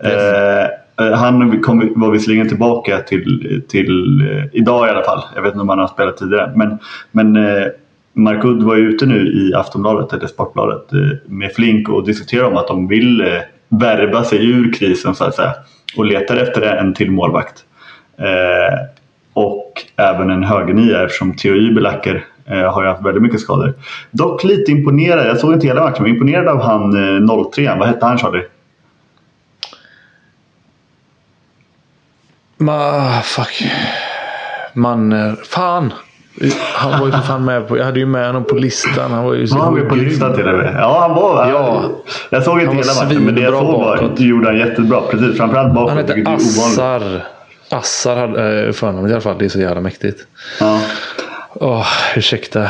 [0.00, 0.66] Eh,
[1.14, 5.22] han kom, var visserligen tillbaka till, till idag i alla fall.
[5.34, 6.52] Jag vet inte om han har spelat tidigare.
[6.56, 6.78] Men,
[7.10, 7.38] men
[8.12, 10.90] Mark Udd var ju ute nu i Aftonbladet, eller Sportbladet,
[11.26, 15.54] med Flink och diskuterade om att de vill värva sig ur krisen så att säga.
[15.96, 17.64] Och letar efter en till målvakt.
[19.32, 23.74] Och även en högernia eftersom Theo Ybelacker eh, har ju haft väldigt mycket skador.
[24.10, 26.82] Dock lite imponerad, jag såg inte hela matchen, men imponerad av han
[27.26, 28.42] eh, 03 Vad hette han Charlie?
[32.56, 33.72] Ma, fuck.
[34.74, 35.92] Man, eh, fan.
[36.74, 39.12] Han var ju för fan med på, jag hade ju med honom på listan.
[39.12, 40.74] Han var ju så Var han med på listan till och med?
[40.78, 41.84] Ja, han var Ja.
[42.30, 45.00] Jag såg inte var hela matchen, men det jag såg var gjorde han jättebra.
[45.10, 45.90] Precis, framförallt bakåt.
[45.90, 46.30] Han hette.
[46.30, 47.22] Assar.
[47.68, 49.38] Assar hade äh, förnamnet i alla fall.
[49.38, 50.26] Det är så jävla mäktigt.
[50.60, 50.80] Ja.
[51.54, 52.60] Åh, ursäkta.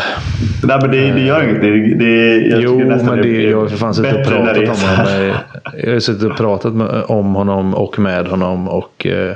[0.62, 1.60] Nej, men det, det gör inget.
[1.60, 5.34] Det, det, jag jo, men det, jag har för fan suttit och pratat om honom.
[5.82, 8.68] Jag har suttit och pratat med, om honom och med honom.
[8.68, 9.34] Och, eh,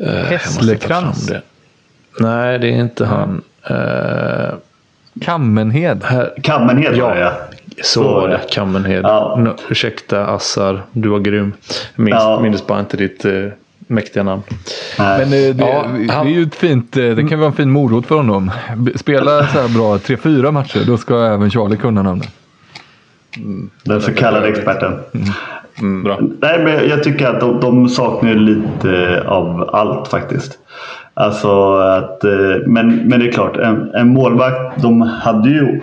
[0.00, 1.26] eh, Hässlekrans?
[1.26, 1.42] fram det.
[2.24, 3.42] Nej, det är inte han.
[3.70, 4.54] Eh,
[5.20, 6.04] Kammenhed.
[6.04, 7.32] här, Kammenhed var det ja.
[7.82, 8.34] så var det.
[8.36, 8.42] det.
[8.50, 9.04] Kammenhed.
[9.04, 9.36] Ja.
[9.38, 11.52] No, ursäkta Assar, du var grym.
[11.96, 12.40] Jag minns, Ja.
[12.40, 13.32] minns bara inte ditt eh,
[13.86, 14.42] mäktiga namn.
[14.98, 15.18] Nej.
[15.18, 17.56] Men eh, det, Ja, det han- är ju ett fint, eh, det kan vara en
[17.56, 18.50] fin morot för honom.
[18.94, 22.28] Spela så här bra 3-4 matcher, då ska även Charlie kunna namnet.
[23.84, 24.92] Den så kallade experten.
[25.78, 26.18] Mm, bra.
[26.40, 30.58] Nej, men jag tycker att de, de saknar ju lite av allt faktiskt.
[31.14, 32.30] Alltså att, eh,
[32.66, 34.82] men, men det är klart, en, en målvakt.
[34.82, 35.82] De hade ju eh,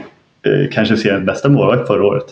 [0.71, 2.25] kanske seriens bästa målvakt förra året.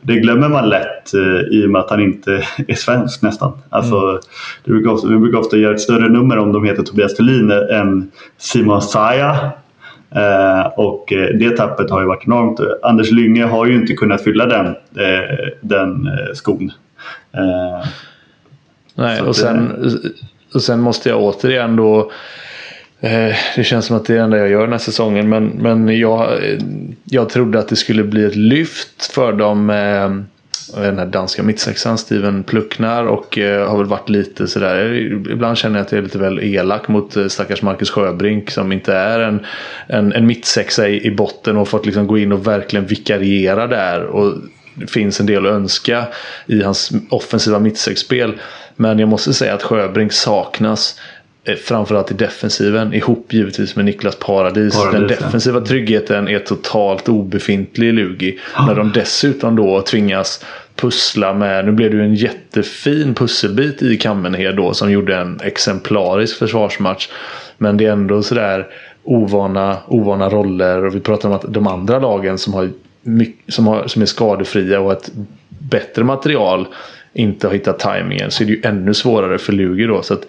[0.00, 2.32] Det glömmer man lätt eh, i och med att han inte
[2.68, 3.52] är svensk nästan.
[3.68, 4.20] Alltså,
[4.64, 7.50] det brukar ofta, vi brukar ofta göra ett större nummer om de heter Tobias Thulin
[7.50, 9.50] än Simon Saja.
[10.14, 12.60] Eh, och eh, det tappet har ju varit enormt.
[12.82, 16.72] Anders Lynge har ju inte kunnat fylla den, eh, den eh, skon.
[17.32, 17.86] Eh,
[18.94, 19.90] Nej, och sen,
[20.54, 22.06] och sen måste jag återigen då eh,
[23.00, 25.28] Eh, det känns som att det är det enda jag gör den här säsongen.
[25.28, 26.58] Men, men jag, eh,
[27.04, 30.10] jag trodde att det skulle bli ett lyft för dem eh,
[30.82, 34.94] den här danska mittsexan Steven Plucknar och har väl varit lite sådär.
[35.30, 38.94] Ibland känner jag att jag är lite väl elak mot stackars Marcus Sjöbrink som inte
[38.94, 39.46] är en,
[39.86, 44.04] en, en mittsexa i, i botten och fått liksom gå in och verkligen vikariera där.
[44.04, 44.34] Och
[44.74, 46.06] det finns en del att önska
[46.46, 48.38] i hans offensiva mittsexspel.
[48.76, 51.00] Men jag måste säga att Sjöbrink saknas
[51.44, 54.74] eh, Framförallt i defensiven ihop givetvis med Niklas Paradis.
[54.74, 55.08] Paradis, Den ja.
[55.08, 58.38] defensiva tryggheten är totalt obefintlig i Lugi.
[58.66, 60.44] När de dessutom då tvingas
[60.76, 65.40] pussla med, nu blev det ju en jättefin pusselbit i Kammenhed då som gjorde en
[65.42, 67.08] exemplarisk försvarsmatch.
[67.58, 68.66] Men det är ändå sådär
[69.02, 72.70] ovana, ovana roller och vi pratar om att de andra lagen som, har
[73.02, 75.10] mycket, som, har, som är skadefria och ett
[75.48, 76.66] bättre material
[77.12, 80.02] inte har hittat tajmingen så är det ju ännu svårare för Lugi då.
[80.02, 80.26] Så att,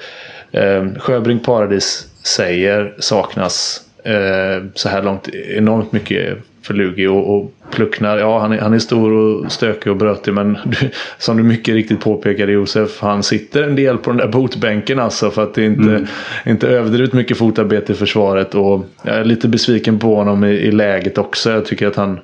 [0.51, 7.51] eh, Sjöbrink Paradis säger saknas eh, så här långt enormt mycket för Lugi och, och
[7.71, 11.43] Plucknar, ja han är, han är stor och stökig och brötig men du, som du
[11.43, 15.53] mycket riktigt påpekade Josef, han sitter en del på den där botbänken alltså för att
[15.53, 16.07] det inte,
[16.45, 18.55] inte överdrivet mycket fotarbete i försvaret.
[18.55, 21.51] Och jag är lite besviken på honom i, i läget också.
[21.51, 22.19] Jag tycker att han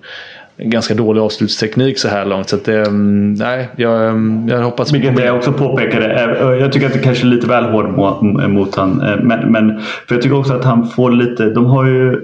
[0.58, 2.50] ganska dålig avslutsteknik så här långt.
[2.50, 6.14] Så att mm, nej, jag, mm, jag hoppas Vilket jag också påpekade.
[6.14, 9.02] Eh, Jag tycker att det kanske är lite väl hård mot, mot han.
[9.02, 11.50] Eh, Men, men för jag tycker också att han får lite.
[11.50, 12.22] De har ju.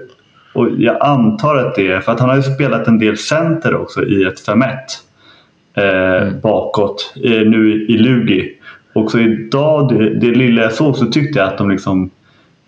[0.54, 3.76] Och jag antar att det är för att han har ju spelat en del center
[3.76, 8.50] också i ett 5 eh, bakåt eh, nu i Lugi.
[8.94, 12.10] Och så idag, det, det lilla jag såg så tyckte jag att de liksom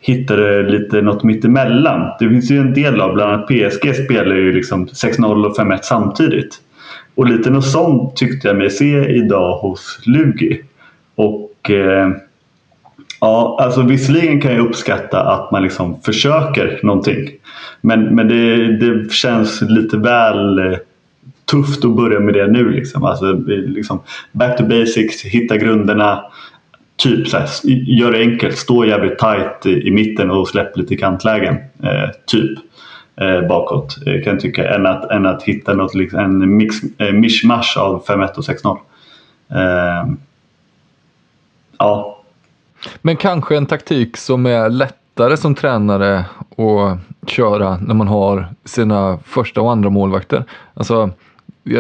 [0.06, 2.12] hittade lite något mittemellan.
[2.20, 5.80] Det finns ju en del av, bland annat PSG spelar ju liksom 6-0 och 5-1
[5.82, 6.62] samtidigt.
[7.16, 10.62] Och lite något sånt tyckte jag mig se idag hos Lugi.
[11.16, 12.10] Och eh,
[13.22, 17.30] ja, alltså visserligen kan jag uppskatta att man liksom försöker någonting.
[17.82, 20.78] Men, men det, det känns lite väl eh,
[21.52, 22.70] tufft att börja med det nu.
[22.70, 23.04] Liksom.
[23.04, 24.00] Alltså, liksom
[24.32, 26.26] back to basics, hitta grunderna.
[26.98, 27.50] Typ så här,
[28.00, 31.56] gör det enkelt, stå jävligt tight i, i mitten och släpp lite kantlägen.
[31.84, 32.60] Eh, typ
[33.16, 34.76] eh, bakåt eh, kan jag tycka.
[34.76, 38.78] Än att, än att hitta något, liksom, en mix, eh, mishmash av 5-1 och 6-0.
[39.50, 40.10] Eh,
[41.78, 42.16] ja,
[43.02, 46.26] Men kanske en taktik som är lättare som tränare
[46.58, 50.44] att köra när man har sina första och andra målvakter.
[50.74, 51.10] Alltså,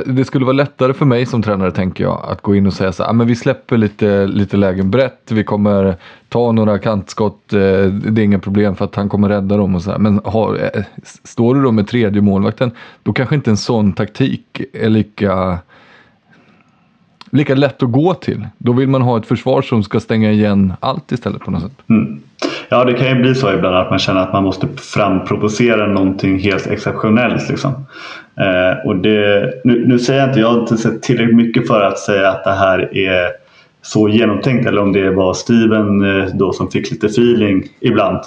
[0.06, 2.92] det skulle vara lättare för mig som tränare tänker jag att gå in och säga
[2.92, 5.96] så här, "Ah, men vi släpper lite, lite lägen brett, vi kommer
[6.30, 9.82] ta några kantskott, eh, det är inga problem för att han kommer rädda dem och
[9.82, 9.98] så här.
[9.98, 10.84] Men har, eh,
[11.24, 12.72] står du då med tredje målvakten,
[13.04, 15.60] då kanske inte en sån taktik är lika
[17.32, 18.48] lika lätt att gå till.
[18.58, 21.72] Då vill man ha ett försvar som ska stänga igen allt istället på något sätt.
[21.90, 22.22] Mm.
[22.70, 26.40] Ja, det kan ju bli så ibland att man känner att man måste framprovocera någonting
[26.40, 27.50] helt exceptionellt.
[27.50, 27.86] Liksom.
[28.38, 31.82] Eh, och det, nu, nu säger jag inte, jag har inte sett tillräckligt mycket för
[31.82, 33.46] att säga att det här är
[33.86, 38.20] så genomtänkt eller om det var Steven eh, då som fick lite feeling ibland.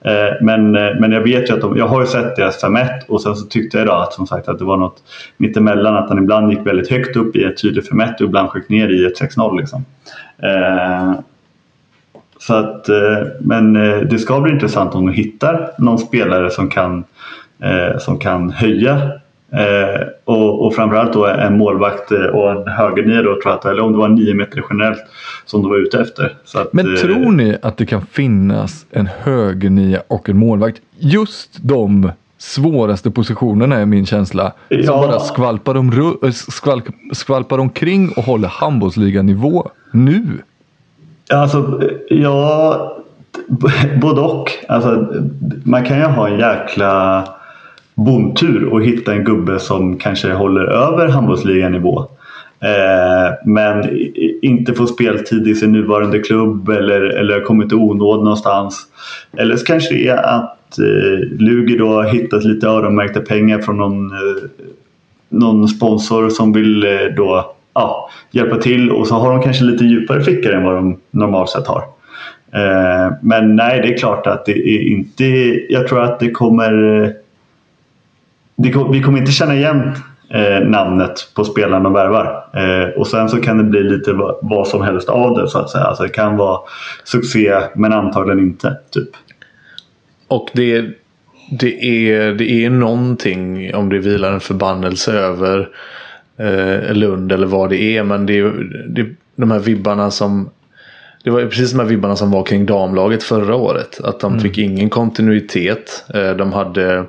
[0.00, 2.88] Eh, men, eh, men jag vet ju att de, jag har ju sett deras 5-1
[3.08, 5.02] och sen så tyckte jag idag att som sagt att det var något
[5.36, 8.68] mittemellan att han ibland gick väldigt högt upp i ett tydligt 5-1 och ibland sjönk
[8.68, 9.84] ner i ett 6-0 liksom.
[10.38, 11.12] Eh,
[12.38, 13.72] så att, eh, men
[14.08, 17.04] det ska bli intressant om de hittar någon spelare som kan,
[17.98, 19.10] som kan höja
[19.52, 23.64] Eh, och, och framförallt då en målvakt eh, och en högernia då tror jag att,
[23.64, 25.00] eller om det var nio meter generellt
[25.44, 26.36] som de var ute efter.
[26.54, 30.80] Att, Men eh, tror ni att det kan finnas en högernia och en målvakt?
[30.98, 34.52] Just de svåraste positionerna är min känsla.
[34.68, 35.06] Som Ja.
[35.06, 40.22] bara skvalpar, om, äh, skvalp, skvalpar omkring och håller handbollsliganivå nu.
[41.32, 42.96] Alltså, ja,
[44.00, 44.50] både och.
[44.68, 45.06] Alltså,
[45.64, 47.24] man kan ju ha en jäkla
[48.04, 52.06] bomtur och hitta en gubbe som kanske håller över handbollsliganivå.
[52.60, 53.98] Eh, men
[54.42, 58.86] inte får speltid i sin nuvarande klubb eller, eller kommit i onåd någonstans.
[59.36, 63.76] Eller så kanske det är att eh, Lugi då har hittat lite öronmärkta pengar från
[63.76, 64.66] någon eh,
[65.28, 69.84] någon sponsor som vill eh, då ja, hjälpa till och så har de kanske lite
[69.84, 71.82] djupare fickor än vad de normalt sett har.
[72.52, 75.24] Eh, men nej, det är klart att det är inte...
[75.72, 77.02] Jag tror att det kommer...
[77.04, 77.10] Eh,
[78.92, 79.92] vi kommer inte känna igen
[80.30, 82.44] eh, namnet på spelaren de värvar.
[82.54, 85.58] Eh, och sen så kan det bli lite vad, vad som helst av det så
[85.58, 85.84] att säga.
[85.84, 86.60] Alltså det kan vara
[87.04, 88.76] succé men antagligen inte.
[88.90, 89.08] Typ.
[90.28, 90.84] Och det,
[91.50, 95.68] det, är, det är någonting om det vilar en förbannelse över
[96.36, 98.02] eh, Lund eller vad det är.
[98.02, 98.52] Men det är
[98.88, 99.06] det,
[99.36, 100.50] de här vibbarna som
[101.24, 104.00] det var precis de här vibbarna som var kring damlaget förra året.
[104.04, 106.04] Att de fick ingen kontinuitet.
[106.14, 107.04] Eh, De hade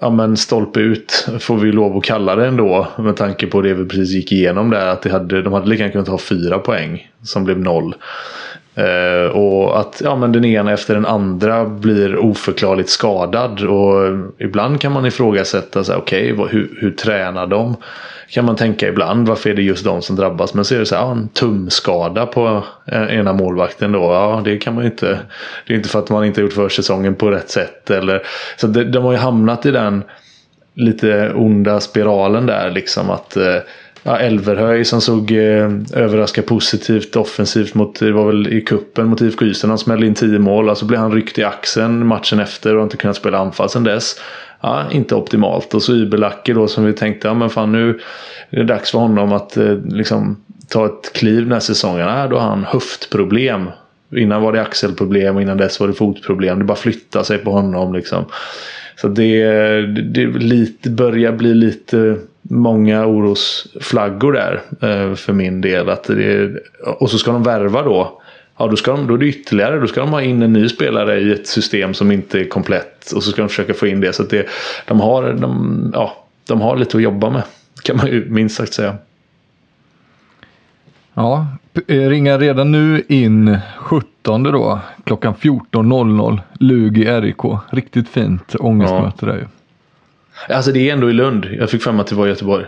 [0.00, 2.86] ja, men stolpe ut får vi lov att kalla det ändå.
[2.98, 4.86] Med tanke på det vi precis gick igenom där.
[4.86, 7.94] Att det hade, de hade lika gärna kunnat ha fyra poäng som blev noll.
[8.74, 13.60] Eh, och att ja, men den ena efter den andra blir oförklarligt skadad.
[13.64, 13.94] Och
[14.38, 17.76] ibland kan man ifrågasätta, så här, okej, vad- hur, hur tränar de?
[18.28, 20.54] Kan man tänka ibland, varför är det just de som drabbas?
[20.54, 24.00] Men så är det så här, ja, en tumskada på eh, ena målvakten då.
[24.02, 25.18] Ja, det kan man ju inte.
[25.66, 27.90] Det är inte för att man inte har gjort försäsongen på rätt sätt.
[27.90, 28.22] Eller,
[28.56, 30.02] så det, de har ju hamnat i den
[30.74, 33.56] lite onda spiralen där liksom att eh,
[34.06, 39.20] ja, Elverhöj som såg eh, överraska positivt offensivt mot, det var väl i kuppen mot
[39.20, 40.68] IFK Ystad han smällde in 10 mål.
[40.68, 43.84] Alltså blev han ryckt i axeln matchen efter och har inte kunnat spela anfall sedan
[43.84, 44.20] dess.
[44.60, 45.74] Ja, inte optimalt.
[45.74, 48.00] Och så Ybelacke då som vi tänkte, ja men fan nu
[48.50, 50.36] är det dags för honom att eh, liksom
[50.68, 52.08] ta ett kliv den här säsongen.
[52.08, 53.70] Ja, då har han höftproblem.
[54.16, 56.58] Innan var det axelproblem och innan dess var det fotproblem.
[56.58, 58.24] Det bara flyttar sig på honom liksom.
[58.96, 59.44] Så det,
[59.86, 62.16] det, det lite, börjar bli lite
[62.50, 65.88] många orosflaggor där eh, för min del.
[65.88, 66.50] Att det,
[66.98, 68.20] och så ska de värva då.
[68.56, 69.80] Ja, då, ska de, då är det ytterligare.
[69.80, 73.12] Då ska de ha in en ny spelare i ett system som inte är komplett.
[73.12, 74.12] Och så ska de försöka få in det.
[74.12, 74.46] Så att det,
[74.86, 77.42] de, har, de, ja, de har lite att jobba med.
[77.82, 78.96] Kan man ju minst sagt säga.
[81.14, 81.46] Ja,
[81.86, 87.42] eh, ringar redan nu in 17 då, klockan 14.00, Lugi RIK.
[87.70, 89.44] Riktigt fint ångestmöte där ju.
[90.48, 91.46] Alltså det är ändå i Lund.
[91.58, 92.66] Jag fick mig att det var i Göteborg.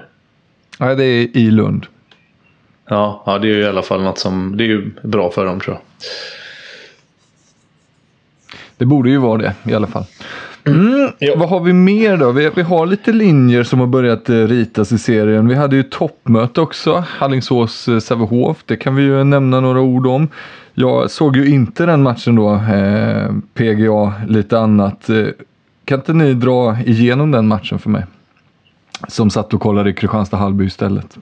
[0.78, 1.86] Nej, det är i Lund.
[2.88, 5.46] Ja, ja, det är ju i alla fall något som det är ju bra för
[5.46, 5.82] dem tror jag.
[8.76, 10.04] Det borde ju vara det i alla fall.
[10.64, 12.32] Mm, vad har vi mer då?
[12.32, 15.48] Vi, vi har lite linjer som har börjat eh, ritas i serien.
[15.48, 18.54] Vi hade ju toppmöte också, Hallingsås eh.
[18.66, 20.28] Det kan vi ju nämna några ord om.
[20.74, 25.10] Jag såg ju inte den matchen då, eh, PGA, lite annat.
[25.86, 28.04] Kan inte ni dra igenom den matchen för mig?
[29.08, 31.16] Som satt och kollade i Kristianstad-Hallby istället.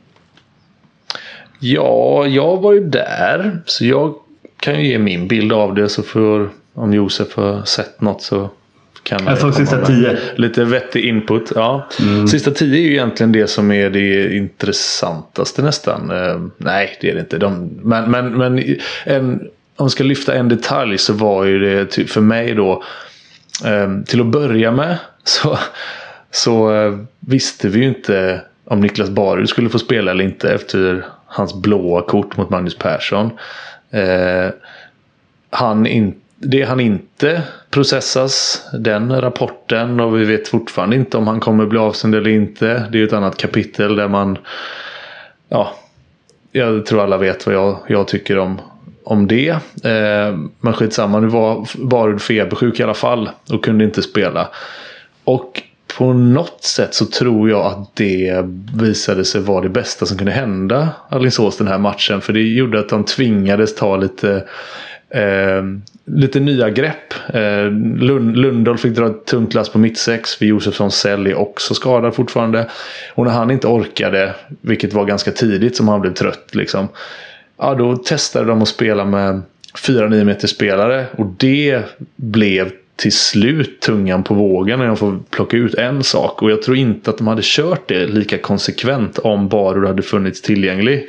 [1.58, 3.58] Ja, jag var ju där.
[3.66, 4.14] Så jag
[4.56, 5.88] kan ju ge min bild av det.
[5.88, 8.50] Så för om Josef har sett något så
[9.02, 10.18] kan Jag såg sista tio.
[10.36, 11.52] Lite vettig input.
[11.54, 11.88] Ja.
[12.30, 16.10] Sista tio är ju egentligen det som är det intressantaste nästan.
[16.10, 17.38] Eh, nej, det är det inte.
[17.38, 19.32] De, men men, men en,
[19.76, 22.82] om man ska lyfta en detalj så var ju det för mig då.
[23.64, 25.58] Ehm, till att börja med så,
[26.30, 31.04] så eh, visste vi ju inte om Niklas Barud skulle få spela eller inte efter
[31.26, 33.30] hans blåa kort mot Magnus Persson.
[33.90, 34.48] Eh,
[35.50, 41.40] han in, det han inte processas, den rapporten och vi vet fortfarande inte om han
[41.40, 42.88] kommer bli avsänd eller inte.
[42.92, 44.38] Det är ett annat kapitel där man
[45.48, 45.74] ja,
[46.52, 48.60] jag tror alla vet vad jag, jag tycker om,
[49.04, 49.50] om det.
[49.84, 54.48] Eh, men skitsamma, nu var Barud febersjuk i alla fall och kunde inte spela.
[55.24, 55.62] Och
[55.98, 58.44] på något sätt så tror jag att det
[58.76, 62.20] visade sig vara det bästa som kunde hända Alingsås den här matchen.
[62.20, 64.44] För det gjorde att de tvingades ta lite
[65.14, 65.62] Eh,
[66.04, 67.14] lite nya grepp.
[67.34, 67.64] Eh,
[67.98, 70.34] Lund, Lundahl fick dra ett tungt lass på mittsex.
[70.34, 72.70] För Josefsson Sell är också skadad fortfarande.
[73.14, 76.54] Och när han inte orkade, vilket var ganska tidigt som han blev trött.
[76.54, 76.88] Liksom,
[77.56, 79.42] ja, då testade de att spela med
[79.74, 81.06] 4-9 meter spelare.
[81.16, 81.82] Och det
[82.16, 86.42] blev till slut tungan på vågen när jag får plocka ut en sak.
[86.42, 90.42] Och jag tror inte att de hade kört det lika konsekvent om Barur hade funnits
[90.42, 91.08] tillgänglig.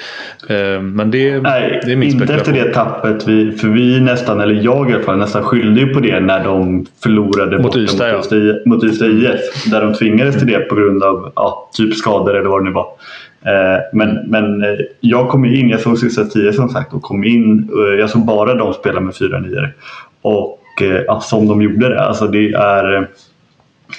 [0.49, 3.27] Eh, men det, Nej, det är min inte efter det tappet.
[3.27, 6.43] Vi, för vi nästan, eller jag i alla fall, nästan skyllde ju på det när
[6.43, 8.15] de förlorade Mot Ystad, ja.
[8.17, 9.65] mot, Ystad, mot Ystad IF.
[9.71, 12.71] Där de tvingades till det på grund av ja, typ skador eller vad det nu
[12.71, 12.87] var.
[13.45, 17.23] Eh, Men, men eh, jag kom in, jag såg sista tio som sagt och kom
[17.23, 17.69] in.
[17.99, 19.73] Jag såg bara de spela med fyra nior.
[20.21, 22.03] Och eh, ja, som de gjorde det.
[22.03, 23.01] Alltså det är, eh,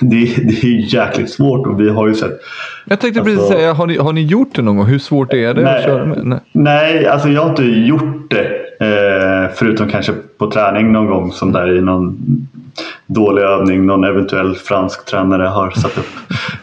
[0.01, 2.41] det, det är jäkligt svårt och vi har ju sett
[2.85, 4.87] Jag tänkte precis Alltså- säga, har ni, har ni gjort det någon gång?
[4.87, 5.79] Hur svårt är det Nej.
[5.79, 6.18] att köra med?
[6.24, 6.39] Nej.
[6.53, 8.47] Nej, alltså jag har inte gjort det.
[8.81, 12.16] Eh, förutom kanske på träning någon gång som där i någon
[13.07, 16.07] dålig övning någon eventuell fransk tränare har satt upp.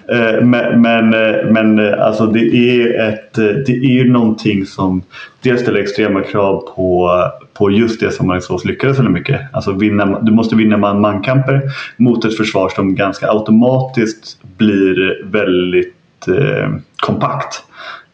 [0.07, 5.01] Eh, men men, eh, men eh, alltså det är ett, det är ju någonting som
[5.41, 7.11] dels ställer extrema krav på,
[7.53, 9.41] på just det som Alingsås lyckades väldigt mycket.
[9.51, 11.61] Alltså vinna, du måste vinna man-man-kamper
[11.97, 17.63] mot ett försvar som ganska automatiskt blir väldigt eh, kompakt.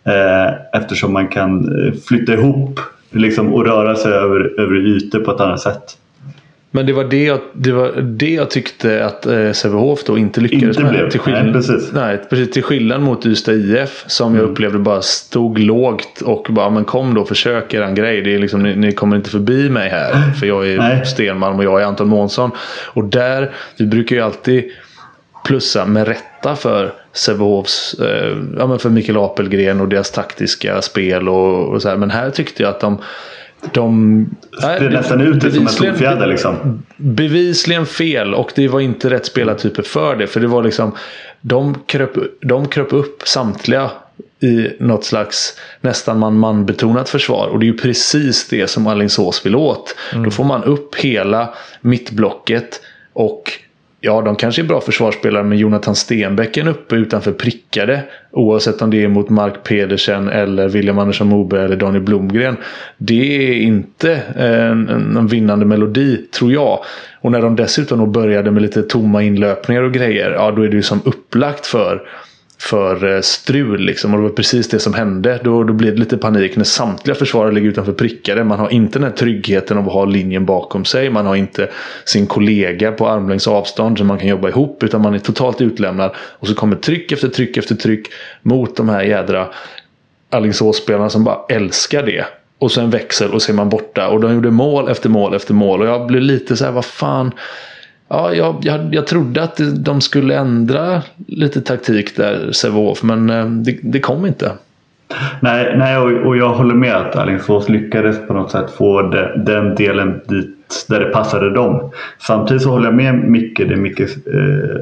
[0.03, 1.69] Eh, eftersom man kan
[2.07, 2.79] flytta ihop
[3.11, 5.97] liksom, och röra sig över, över ytor på ett annat sätt.
[6.71, 10.41] Men det var det jag, det var det jag tyckte att eh, Sävehof då inte
[10.41, 10.91] lyckades Inte med.
[10.91, 11.09] blev.
[11.09, 11.91] Till skillnad, Nej, precis.
[11.91, 12.03] Mm.
[12.07, 12.51] Nej, precis.
[12.51, 17.13] Till skillnad mot Ystad IF som jag upplevde bara stod lågt och bara men kom
[17.13, 18.21] då försök eran grej.
[18.21, 20.31] Det är liksom, ni, ni kommer inte förbi mig här.
[20.31, 21.05] För jag är Nej.
[21.05, 22.51] Stenmalm och jag är Anton Månsson.
[22.93, 24.63] Och där, vi brukar ju alltid
[25.45, 31.29] plussa med rätta för Sävehofs, eh, ja men för Mikael Apelgren och deras taktiska spel
[31.29, 31.97] och, och så här.
[31.97, 32.97] Men här tyckte jag att de
[33.73, 34.29] de,
[34.63, 36.83] är nästan ut det som en bevisligen- solfjäder liksom.
[36.97, 40.27] Bevisligen fel och det var inte rätt spelartyper för det.
[40.27, 40.91] För det var liksom
[41.41, 43.91] de kröp, de kröp upp samtliga
[44.41, 47.47] i något slags nästan man-man betonat försvar.
[47.47, 49.95] Och det är ju precis det som Alingsås vill åt.
[50.23, 52.81] Då får man upp hela mittblocket
[53.13, 53.51] och
[54.01, 58.03] Ja, de kanske är bra försvarsspelare men Jonathan Stenbeck är uppe utanför prickade.
[58.31, 62.57] Oavsett om det är mot Mark Pedersen eller William Andersson Moberg eller Daniel Blomgren.
[62.97, 66.79] Det är inte eh, en, en, en vinnande melodi, tror jag.
[67.21, 70.31] Och när de dessutom då började med lite tomma inlöpningar och grejer.
[70.31, 72.01] Ja, då är det ju som upplagt för
[72.59, 74.13] för eh, strul liksom.
[74.13, 75.39] Och det var precis det som hände.
[75.43, 78.43] Då, då blir det lite panik när samtliga försvarare ligger utanför prickade.
[78.43, 81.09] Man har inte den här tryggheten av att ha linjen bakom sig.
[81.09, 81.69] Man har inte
[82.05, 84.83] sin kollega på armlängds avstånd som man kan jobba ihop.
[84.83, 86.11] Utan man är totalt utlämnad.
[86.17, 88.07] Och så kommer tryck efter tryck efter tryck
[88.41, 89.47] mot de här jädra
[90.29, 92.25] Alingsås-spelarna som bara älskar det.
[92.59, 94.07] Och sen växel och så är man borta.
[94.07, 95.81] Och de gjorde mål efter mål efter mål.
[95.81, 97.31] Och jag blev lite så här, vad fan.
[98.09, 103.03] Ja, jag, jag, jag trodde att de skulle ändra lite taktik där, Sävehof.
[103.03, 104.51] Men eh, det, det kom inte.
[105.39, 109.43] Nej, nej och, och jag håller med att Alingsås lyckades på något sätt få de,
[109.45, 111.91] den delen dit där det passade dem.
[112.19, 114.07] Samtidigt så håller jag med Micke, det Micke eh,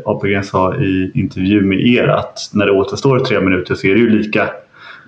[0.05, 3.99] Apelgren sa i intervju med er att när det återstår tre minuter så är det
[3.99, 4.49] ju lika.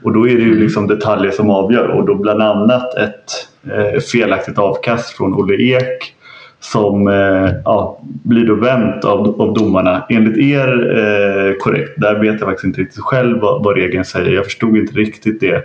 [0.04, 4.00] Och då är det ju liksom detaljer som avgör och då bland annat ett eh,
[4.00, 6.16] felaktigt avkast från Olle Ek
[6.60, 10.06] som eh, ja, blir då vänt av, av domarna.
[10.10, 14.32] Enligt er eh, korrekt, där vet jag faktiskt inte riktigt själv vad, vad regeln säger.
[14.32, 15.56] Jag förstod inte riktigt det,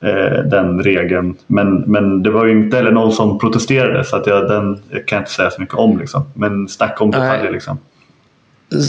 [0.00, 1.34] eh, den regeln.
[1.46, 5.16] Men, men det var ju inte heller någon som protesterade så att jag, den kan
[5.16, 5.98] jag inte säga så mycket om.
[5.98, 6.24] Liksom.
[6.34, 7.78] Men snacka om detaljer liksom.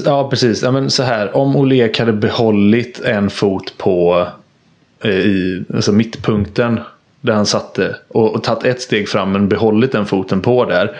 [0.06, 0.64] Ja, precis.
[0.64, 4.28] Ja, men så här, om Olek hade behållit en fot på
[5.04, 6.80] eh, i alltså mittpunkten
[7.22, 10.98] där han satte och, och tagit ett steg fram men behållit den foten på där.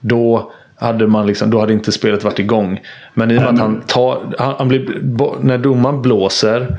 [0.00, 2.80] Då hade, man liksom, då hade inte spelet varit igång.
[3.14, 5.00] Men i och med att han tar, han, han blir,
[5.42, 6.76] när domaren blåser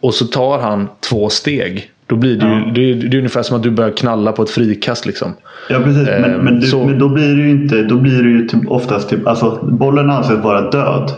[0.00, 1.90] och så tar han två steg.
[2.06, 2.72] Då blir det ju, Ja.
[2.74, 5.32] det, är, det är ungefär som att du börjar knalla på ett frikast liksom.
[5.68, 8.28] Ja precis, men, Ehm, men, du, men då blir det ju inte, då blir det
[8.28, 11.12] ju typ oftast typ, alltså bollen anses vara död.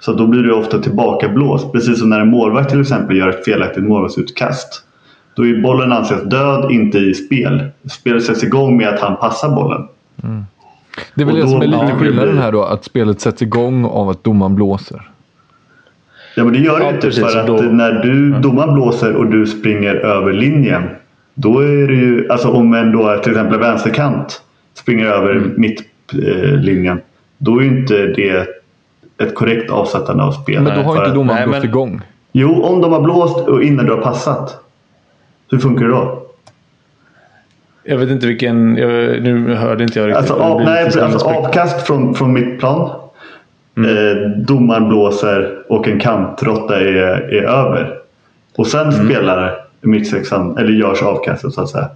[0.00, 1.72] Så då blir det ju ofta tillbakablåst.
[1.72, 4.82] Precis som när en målvakt till exempel gör ett felaktigt målvaktsutkast.
[5.36, 7.62] Då är bollen anses död, inte i spel.
[7.90, 9.82] Spelet sätts igång med att han passar bollen.
[11.14, 14.08] Det är väl det som är lite skillnaden här då, att spelet sätts igång av
[14.08, 15.10] att domaren blåser.
[16.36, 19.14] Ja men det gör det Ja, inte precis, för att då- när du, domaren blåser
[19.16, 20.82] och du springer över linjen.
[21.34, 24.42] Då är det ju, alltså om en då till exempel vänsterkant
[24.74, 25.54] springer över Mm.
[25.56, 27.00] mittlinjen.
[27.38, 28.46] Då är ju inte det
[29.18, 30.62] ett korrekt avsättande av spel.
[30.62, 32.00] Men då har inte domaren blåst men- igång.
[32.32, 34.60] Jo, om de har blåst och innan du har passat.
[35.50, 36.22] Hur funkar det då?
[37.90, 40.18] Jag vet inte vilken, jag, nu hörde inte jag riktigt.
[40.18, 42.90] Alltså, Det av, nej, alltså avkast från, från mittplan.
[43.76, 46.94] Eh, domaren blåser och en kantrotta är,
[47.32, 47.98] är över.
[48.56, 51.88] Och sen spelar mittsexan, eller görs avkastet så att säga.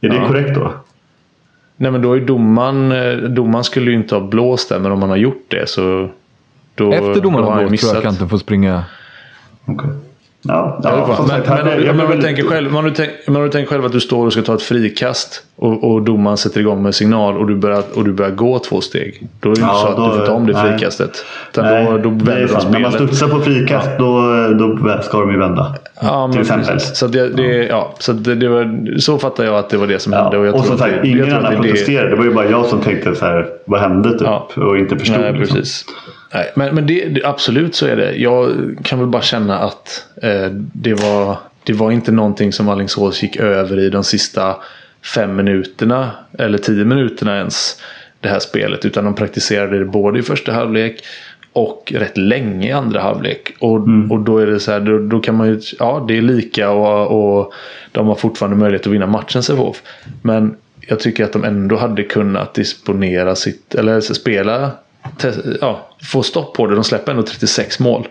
[0.00, 0.26] Är det Ja.
[0.26, 0.72] korrekt då?
[1.76, 5.00] Nej men då är domaren, eh, domaren skulle ju inte ha blåst där men om
[5.00, 6.08] man har gjort det så...
[6.74, 8.84] Då, Efter domaren har han blåst tror jag kanten får springa.
[9.64, 9.90] Okej.
[10.42, 12.64] Ja, Ja, men, men,
[13.26, 16.02] men om du tänker själv att du står och ska ta ett frikast och, och
[16.02, 19.26] domaren sätter igång med signal och du, börjar, och du börjar gå två steg.
[19.40, 20.70] Då är det inte Ja, så att då- du får ta om det nej.
[20.72, 21.24] frikastet.
[21.52, 22.70] Utan Nej, då, då vänder de sant.
[22.70, 23.08] När man spelet.
[23.08, 24.20] studsar på frikast då,
[24.58, 25.74] då ska de ju vända.
[26.02, 26.80] Ja, till exempel.
[26.80, 29.98] Så, det, det, ja, så, det, det var, så fattar jag att det var det
[29.98, 30.22] som Ja.
[30.22, 30.38] hände.
[30.38, 32.10] Och, jag och som att sagt, ingen att annan protesterade.
[32.10, 34.20] Det var ju bara jag som tänkte så här, vad hände typ?
[34.22, 34.48] Ja.
[34.56, 35.20] Och inte förstod.
[35.20, 35.56] Nej, liksom.
[35.56, 35.84] precis.
[36.34, 38.12] Nej, men men det, det, absolut så är det.
[38.14, 38.50] Jag
[38.82, 43.36] kan väl bara känna att eh, det, var, det var inte någonting som Alingsås gick
[43.36, 44.56] över i de sista
[45.14, 46.10] fem minuterna.
[46.38, 47.80] Eller tio minuterna ens.
[48.20, 48.84] Det här spelet.
[48.84, 51.04] Utan de praktiserade det både i första halvlek.
[51.52, 53.52] Och rätt länge i andra halvlek.
[53.58, 54.12] Och, Mm.
[54.12, 54.80] och då är det så här.
[54.80, 55.60] Då, då kan man ju.
[55.78, 56.70] Ja det är lika.
[56.70, 57.52] Och, och
[57.92, 59.82] de har fortfarande möjlighet att vinna matchen Sävehof.
[60.22, 63.74] Men jag tycker att de ändå hade kunnat disponera sitt.
[63.74, 64.70] Eller spela
[65.60, 66.74] ja, få stopp på det.
[66.74, 68.08] De släpper ändå 36 mål.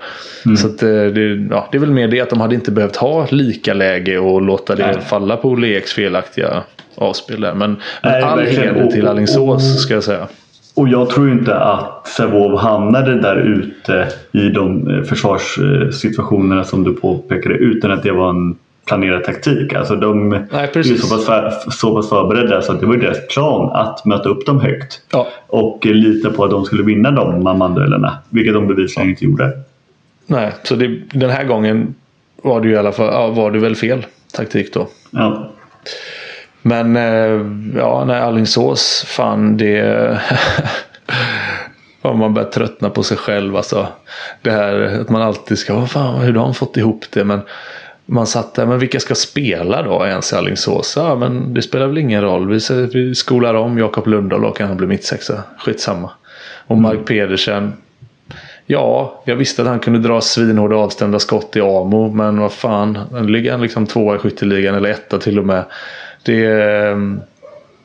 [0.57, 2.95] Så att, eh, det, ja, det är väl mer det att de hade inte behövt
[2.95, 5.01] ha lika läge och låta det Nej.
[5.01, 6.63] falla på Olle Eks felaktiga
[6.95, 7.53] avspel där.
[7.53, 7.71] Men,
[8.01, 10.27] men Nej, all heder till Alingsås ska jag säga.
[10.75, 16.93] Och jag tror inte att Sävehof hamnade där ute i de eh, försvarssituationerna som du
[16.93, 18.55] påpekade utan att det var en
[18.87, 19.73] planerad taktik.
[19.73, 21.01] Alltså de är ju precis.
[21.01, 24.45] så pass, för, så pass förberedda så att det var deras plan att möta upp
[24.45, 25.01] dem högt.
[25.11, 25.27] Ja.
[25.47, 28.17] Och lita på att de skulle vinna de man-man-duellerna.
[28.29, 29.51] Vilket de bevisligen inte gjorde.
[30.25, 31.95] Nej, så det, den här gången
[32.43, 34.87] var det ju i alla fall ja, var det väl fel taktik då.
[35.11, 35.49] Ja.
[36.61, 40.21] Men eh, ja, nej, Alingsås, fan det...
[42.01, 43.87] Man börjar tröttna på sig själv alltså.
[44.41, 47.23] Det här att man alltid ska, vad fan, hur har han fått ihop det?
[47.23, 47.41] Men
[48.09, 50.93] man satt där, men vilka ska spela då ens i Alingsås?
[50.97, 52.59] Ja, men det spelar väl ingen roll.
[52.93, 55.43] Vi, skolar om Jakob Lundahl och han blir mittsexa.
[55.57, 56.09] Skitsamma.
[56.67, 57.73] Och Mark Pedersen.
[58.65, 62.11] Ja, jag visste att han kunde dra svinhårda avstämda skott i Amo.
[62.11, 62.97] Men vad fan,
[63.27, 65.63] ligger han liksom tvåa i skytteligan eller etta till och med.
[66.23, 66.91] Det är...
[66.91, 67.19] ehm,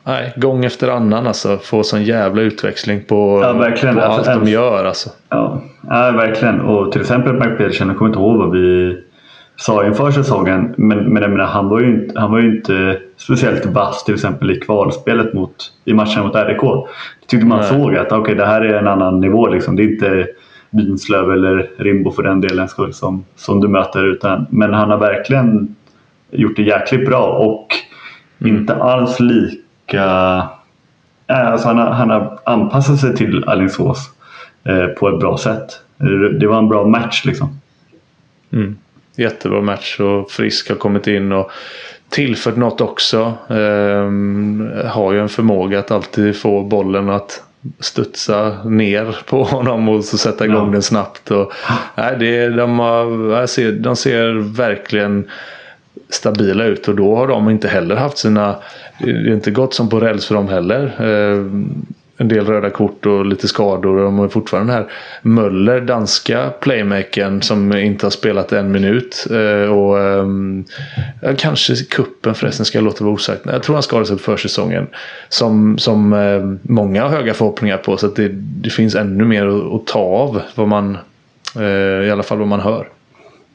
[0.05, 1.57] Nej, gång efter annan alltså.
[1.57, 5.09] Få sån jävla utväxling på, Ja, på Alltså, allt de gör alltså.
[5.29, 6.61] Ja, ja verkligen.
[6.61, 8.97] Och till exempel Mark Pedersen, jag kommer inte ihåg vad vi
[9.55, 10.73] sa inför säsongen.
[10.77, 14.13] Men, men jag menar, han, var ju inte, han var ju inte speciellt vass till
[14.13, 16.63] exempel i kvalspelet mot, i matchen mot RIK.
[16.63, 16.87] Jag
[17.27, 17.69] tyckte man Nej.
[17.69, 19.47] såg att okay, det här är en annan nivå.
[19.47, 19.75] Liksom.
[19.75, 20.27] Det är inte
[20.69, 24.05] Vinslöv eller Rimbo för den delen skull som, som du möter.
[24.05, 25.75] Utan, men han har verkligen
[26.31, 27.67] gjort det jäkligt bra och
[28.39, 30.05] inte alls lika...
[31.27, 34.09] Nej, Alltså han, har, han har anpassat sig till Alingsås
[34.63, 35.65] eh, på ett bra sätt.
[35.97, 37.59] Det, det var en bra match liksom.
[39.15, 41.51] Jättebra match och Frisk har kommit in och
[42.09, 43.33] tillfört något också.
[43.49, 47.43] Ehm, har ju en förmåga att alltid få bollen att
[47.79, 50.71] studsa ner på honom och så sätta igång Ja.
[50.71, 51.31] den snabbt.
[51.31, 51.53] Och,
[51.95, 55.29] nej, det, de, har, ser, de ser verkligen
[56.09, 58.55] stabila ut och då har de inte heller haft sina...
[58.99, 60.95] Det är inte gått som på räls för dem heller.
[60.99, 61.85] Ehm,
[62.17, 63.97] en del röda kort och lite skador.
[63.97, 64.91] och De har fortfarande den här
[65.21, 69.27] Möller, danska playmakern som inte har spelat en minut.
[69.31, 70.65] Eh, och um,
[71.37, 73.41] Kanske kuppen förresten ska jag låta vara osagt.
[73.45, 74.87] Jag tror han skadade sig på försäsongen.
[75.29, 77.97] Som, som eh, många har höga förhoppningar på.
[77.97, 80.41] Så att det, det finns ännu mer att, att ta av.
[80.55, 80.97] Vad man,
[81.59, 82.87] uh, I alla fall vad man hör.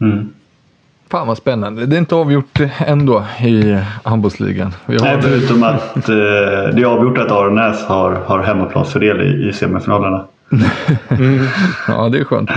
[0.01, 0.29] Mm.
[1.11, 1.87] Fan vad spännande.
[1.87, 4.75] Det är inte avgjort ändå i handbollsligan.
[4.87, 6.15] Har Nej, förutom att eh,
[6.75, 10.25] det är avgjort att Aronäs har, har hemmaplansfördel i, i semifinalerna.
[11.89, 12.51] Ja, det är skönt.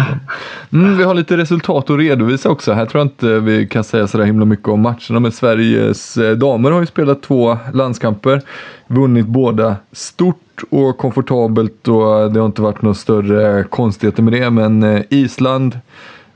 [0.74, 2.74] Mm, vi har lite resultat att redovisa också.
[2.74, 5.20] Här tror jag inte vi kan säga så himla mycket om matcherna.
[5.20, 8.42] Men Sveriges eh, damer har ju spelat två landskamper.
[8.88, 10.38] Vunnit båda stort
[10.70, 14.50] och komfortabelt och det har inte varit några större konstigheter med det.
[14.50, 15.80] Men eh, Island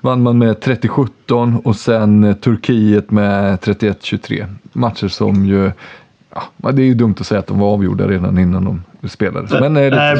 [0.05, 4.45] vann man med 30-17 och sen eh, Turkiet med 31-23.
[4.73, 5.71] Matcher som ju,
[6.33, 9.51] ja, det är ju dumt att säga att de var avgjorda redan innan de spelades.
[9.51, 10.17] Men eh, Nej.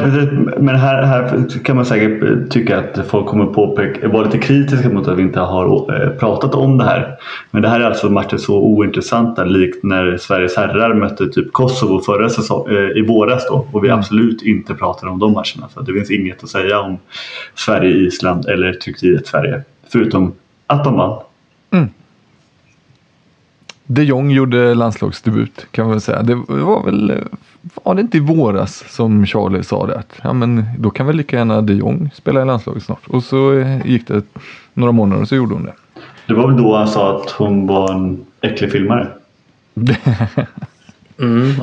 [0.58, 4.88] Men här, här kan man säkert eh, tycka att folk kommer påpeka, vara lite kritiska
[4.88, 7.16] mot att vi inte har pratat om det här.
[7.50, 12.00] Men det här är alltså matcher så ointressanta likt när Sveriges herrar mötte typ Kosovo
[12.00, 15.68] förra säsong, i våras då och vi absolut inte pratar om de matcherna.
[15.74, 16.98] Så det finns inget att säga om
[17.54, 19.62] Sverige-Island eller Turkiet-Sverige.
[19.88, 20.32] Förutom
[20.66, 21.18] att de vann.
[23.88, 26.22] De Jong gjorde landslagsdebut kan man väl säga.
[26.22, 27.24] Det var väl,
[27.84, 29.98] var det inte i våras som Charlie sa det?
[29.98, 33.06] Att, ja men då kan väl lika gärna de Jong spela i landslaget snart.
[33.08, 34.22] Och så eh, gick det
[34.74, 35.72] några månader och så gjorde hon det.
[36.26, 39.08] Det var väl då han sa att hon var en äcklig filmare.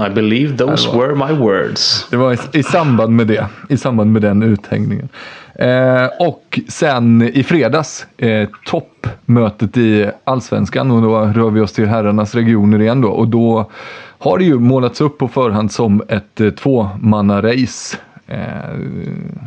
[0.08, 2.08] I believe those var- were my words.
[2.10, 3.48] Det var i, i samband med det.
[3.70, 5.10] I samband med den uthängningen.
[5.56, 11.88] Eh, och sen i fredags, eh, toppmötet i Allsvenskan och då rör vi oss till
[11.88, 13.10] herrarnas regioner igen då.
[13.10, 13.70] Och då
[14.18, 17.98] har det ju målats upp på förhand som ett eh, tvåmannarace.
[18.28, 18.38] Eh,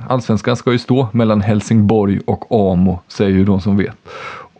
[0.08, 3.96] Allsvenskan ska ju stå mellan Helsingborg och Amo, säger ju de som vet.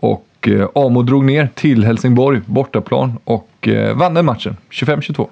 [0.01, 5.29] Och eh, Amo drog ner till Helsingborg, bortaplan, och eh, vann den matchen, 25-22.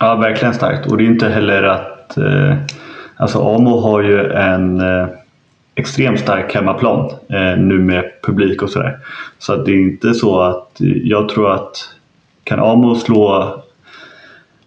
[0.00, 0.86] Ja, verkligen starkt.
[0.86, 2.16] Och det är inte heller att...
[2.16, 2.54] Eh,
[3.18, 5.06] Alltså Amo har ju en eh,
[5.74, 8.98] extremt stark hemmaplan eh, nu med publik och sådär.
[9.38, 10.70] Så att det är inte så att...
[11.04, 11.76] Jag tror att
[12.44, 13.54] kan Amo slå...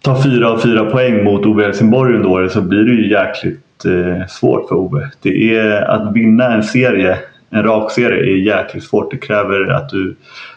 [0.00, 3.84] Ta fyra av fyra poäng mot Ove Helsingborg under året så blir det ju jäkligt
[3.84, 5.10] eh, svårt för Ove.
[5.20, 7.18] Det är att vinna en serie,
[7.50, 9.10] en rak serie, är jäkligt svårt.
[9.10, 10.16] Det kräver att du,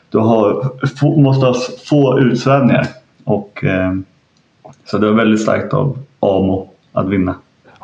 [0.10, 1.56] du har, få, måste ha
[1.90, 2.86] få utsvävningar.
[3.24, 3.94] Och, eh,
[4.86, 7.36] så det var väldigt starkt av Amo att vinna.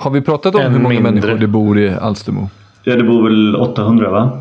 [0.01, 1.11] Har vi pratat om En hur många mindre.
[1.11, 2.49] människor det bor i Alstermo?
[2.83, 4.39] Ja, det bor väl 800 va?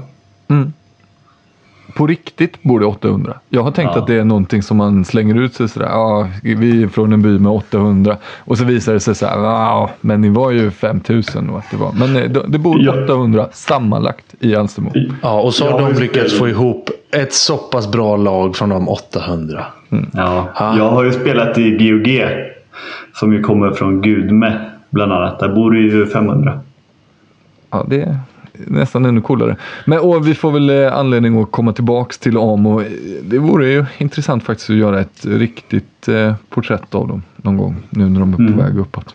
[1.96, 3.34] På riktigt bor det 800.
[3.48, 4.00] Jag har tänkt Ja.
[4.00, 5.86] att det är någonting som man slänger ut sig sådär.
[5.86, 8.16] Ja, vi är från en by med 800.
[8.38, 9.38] Och så visar det sig så här.
[9.38, 11.92] Ja, men ni var ju 5000 och att det var.
[11.92, 13.04] Men eh, det, bor Ja.
[13.04, 14.92] 800 sammanlagt i Alstermo.
[15.22, 18.68] Ja, och så har har de lyckats få ihop ett så pass bra lag från
[18.68, 19.64] de 800.
[20.12, 20.48] Ja.
[20.54, 20.76] Ha.
[20.76, 22.24] Jag har ju spelat i GOG
[23.14, 24.52] som ju kommer från Gudme
[24.90, 25.38] bland annat.
[25.38, 26.60] Där bor det ju 500.
[27.70, 28.18] Ja, det är
[28.66, 29.56] nästan ännu coolare.
[29.84, 32.82] Men och vi får väl eh, anledning att komma tillbaks till Amo.
[33.22, 37.76] Det vore ju intressant faktiskt att göra ett riktigt eh, porträtt av dem någon gång.
[37.90, 39.14] Nu när de är på väg uppåt.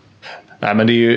[0.60, 1.14] Nej, men det är, ju,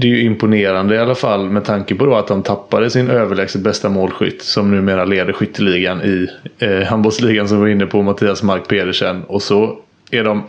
[0.00, 3.10] det är ju imponerande i alla fall med tanke på då att de tappade sin
[3.10, 8.02] överlägset bästa målskytt som numera leder skytteligan i eh, handbollsligan som vi var inne på,
[8.02, 9.22] Mattias Mark Pedersen.
[9.24, 9.78] Och så
[10.10, 10.42] är de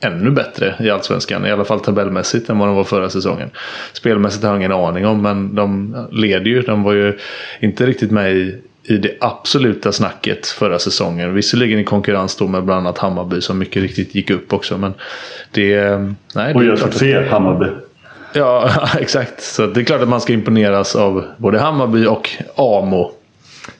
[0.00, 3.50] ännu bättre i Allsvenskan, i alla fall tabellmässigt än vad de var förra säsongen.
[3.92, 6.62] Spelmässigt har jag ingen aning om, men de leder ju.
[6.62, 7.18] De var ju
[7.60, 11.34] inte riktigt med i, i det absoluta snacket förra säsongen.
[11.34, 14.78] Visserligen i konkurrens då med bland annat Hammarby som mycket riktigt gick upp också.
[14.78, 14.94] Men
[15.50, 15.98] det,
[16.34, 17.66] nej, Och gör att- succé, Hammarby.
[18.32, 18.70] Ja,
[19.00, 19.42] exakt.
[19.42, 23.12] Så det är klart att man ska imponeras av både Hammarby och Amo.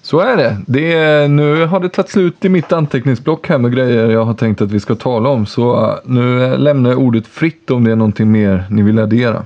[0.07, 0.57] Så är det.
[0.67, 4.35] det är, nu har det tagit slut i mitt anteckningsblock här med grejer jag har
[4.35, 5.47] tänkt att vi ska tala om.
[5.47, 9.45] Så eh, nu lämnar jag ordet fritt om det är någonting mer ni vill addera.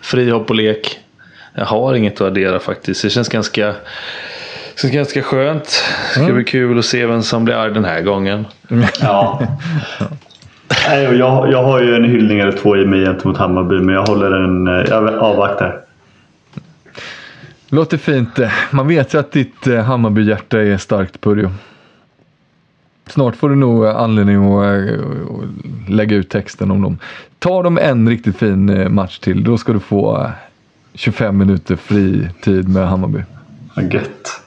[0.00, 0.98] Frihopp och lek.
[1.54, 3.02] Jag har inget att addera faktiskt.
[3.02, 5.82] Det känns ganska, det känns ganska skönt.
[6.14, 8.46] Det ska bli kul att se vem som blir arg den här gången.
[9.02, 9.40] Ja.
[10.88, 14.06] Nej, jag, jag har ju en hyllning eller två i mig gentemot Hammarby men jag
[14.06, 14.66] håller en...
[14.68, 15.80] eh, Jag avvaktar.
[17.72, 18.38] Låter fint.
[18.70, 21.50] Man vet ju att ditt eh, Hammarbyhjärta är starkt Purjo.
[23.06, 26.98] Snart får du nog eh, anledning att, eh, att lägga ut texten om dem.
[27.38, 30.30] Tar de en riktigt fin match till, då ska du få eh,
[30.94, 33.22] 25 minuter fri tid med Hammarby.
[33.90, 34.40] Gött.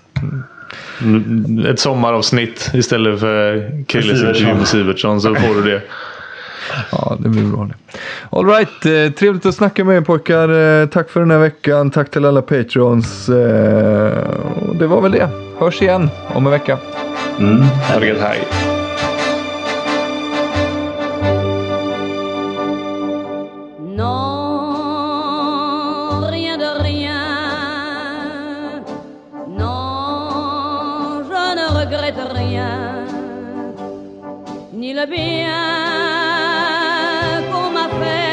[1.67, 3.57] Ett sommaravsnitt istället för
[3.87, 4.27] Sivertsson.
[4.27, 5.81] intervju med Sivertsson så får du det.
[6.91, 7.73] Ja, det blir bra det.
[8.29, 10.81] All right, eh, trevligt att snacka med er pojkar.
[10.81, 11.91] Eh, tack för den här veckan.
[11.91, 13.29] Tack till alla Patreons.
[13.29, 13.35] Eh,
[14.79, 15.29] det var väl det.
[15.59, 16.77] Hörs igen om en vecka.
[17.39, 17.61] Mm.
[17.61, 18.39] Ha det gött, hej.
[34.83, 35.92] Ni le bien
[37.99, 38.32] perfect.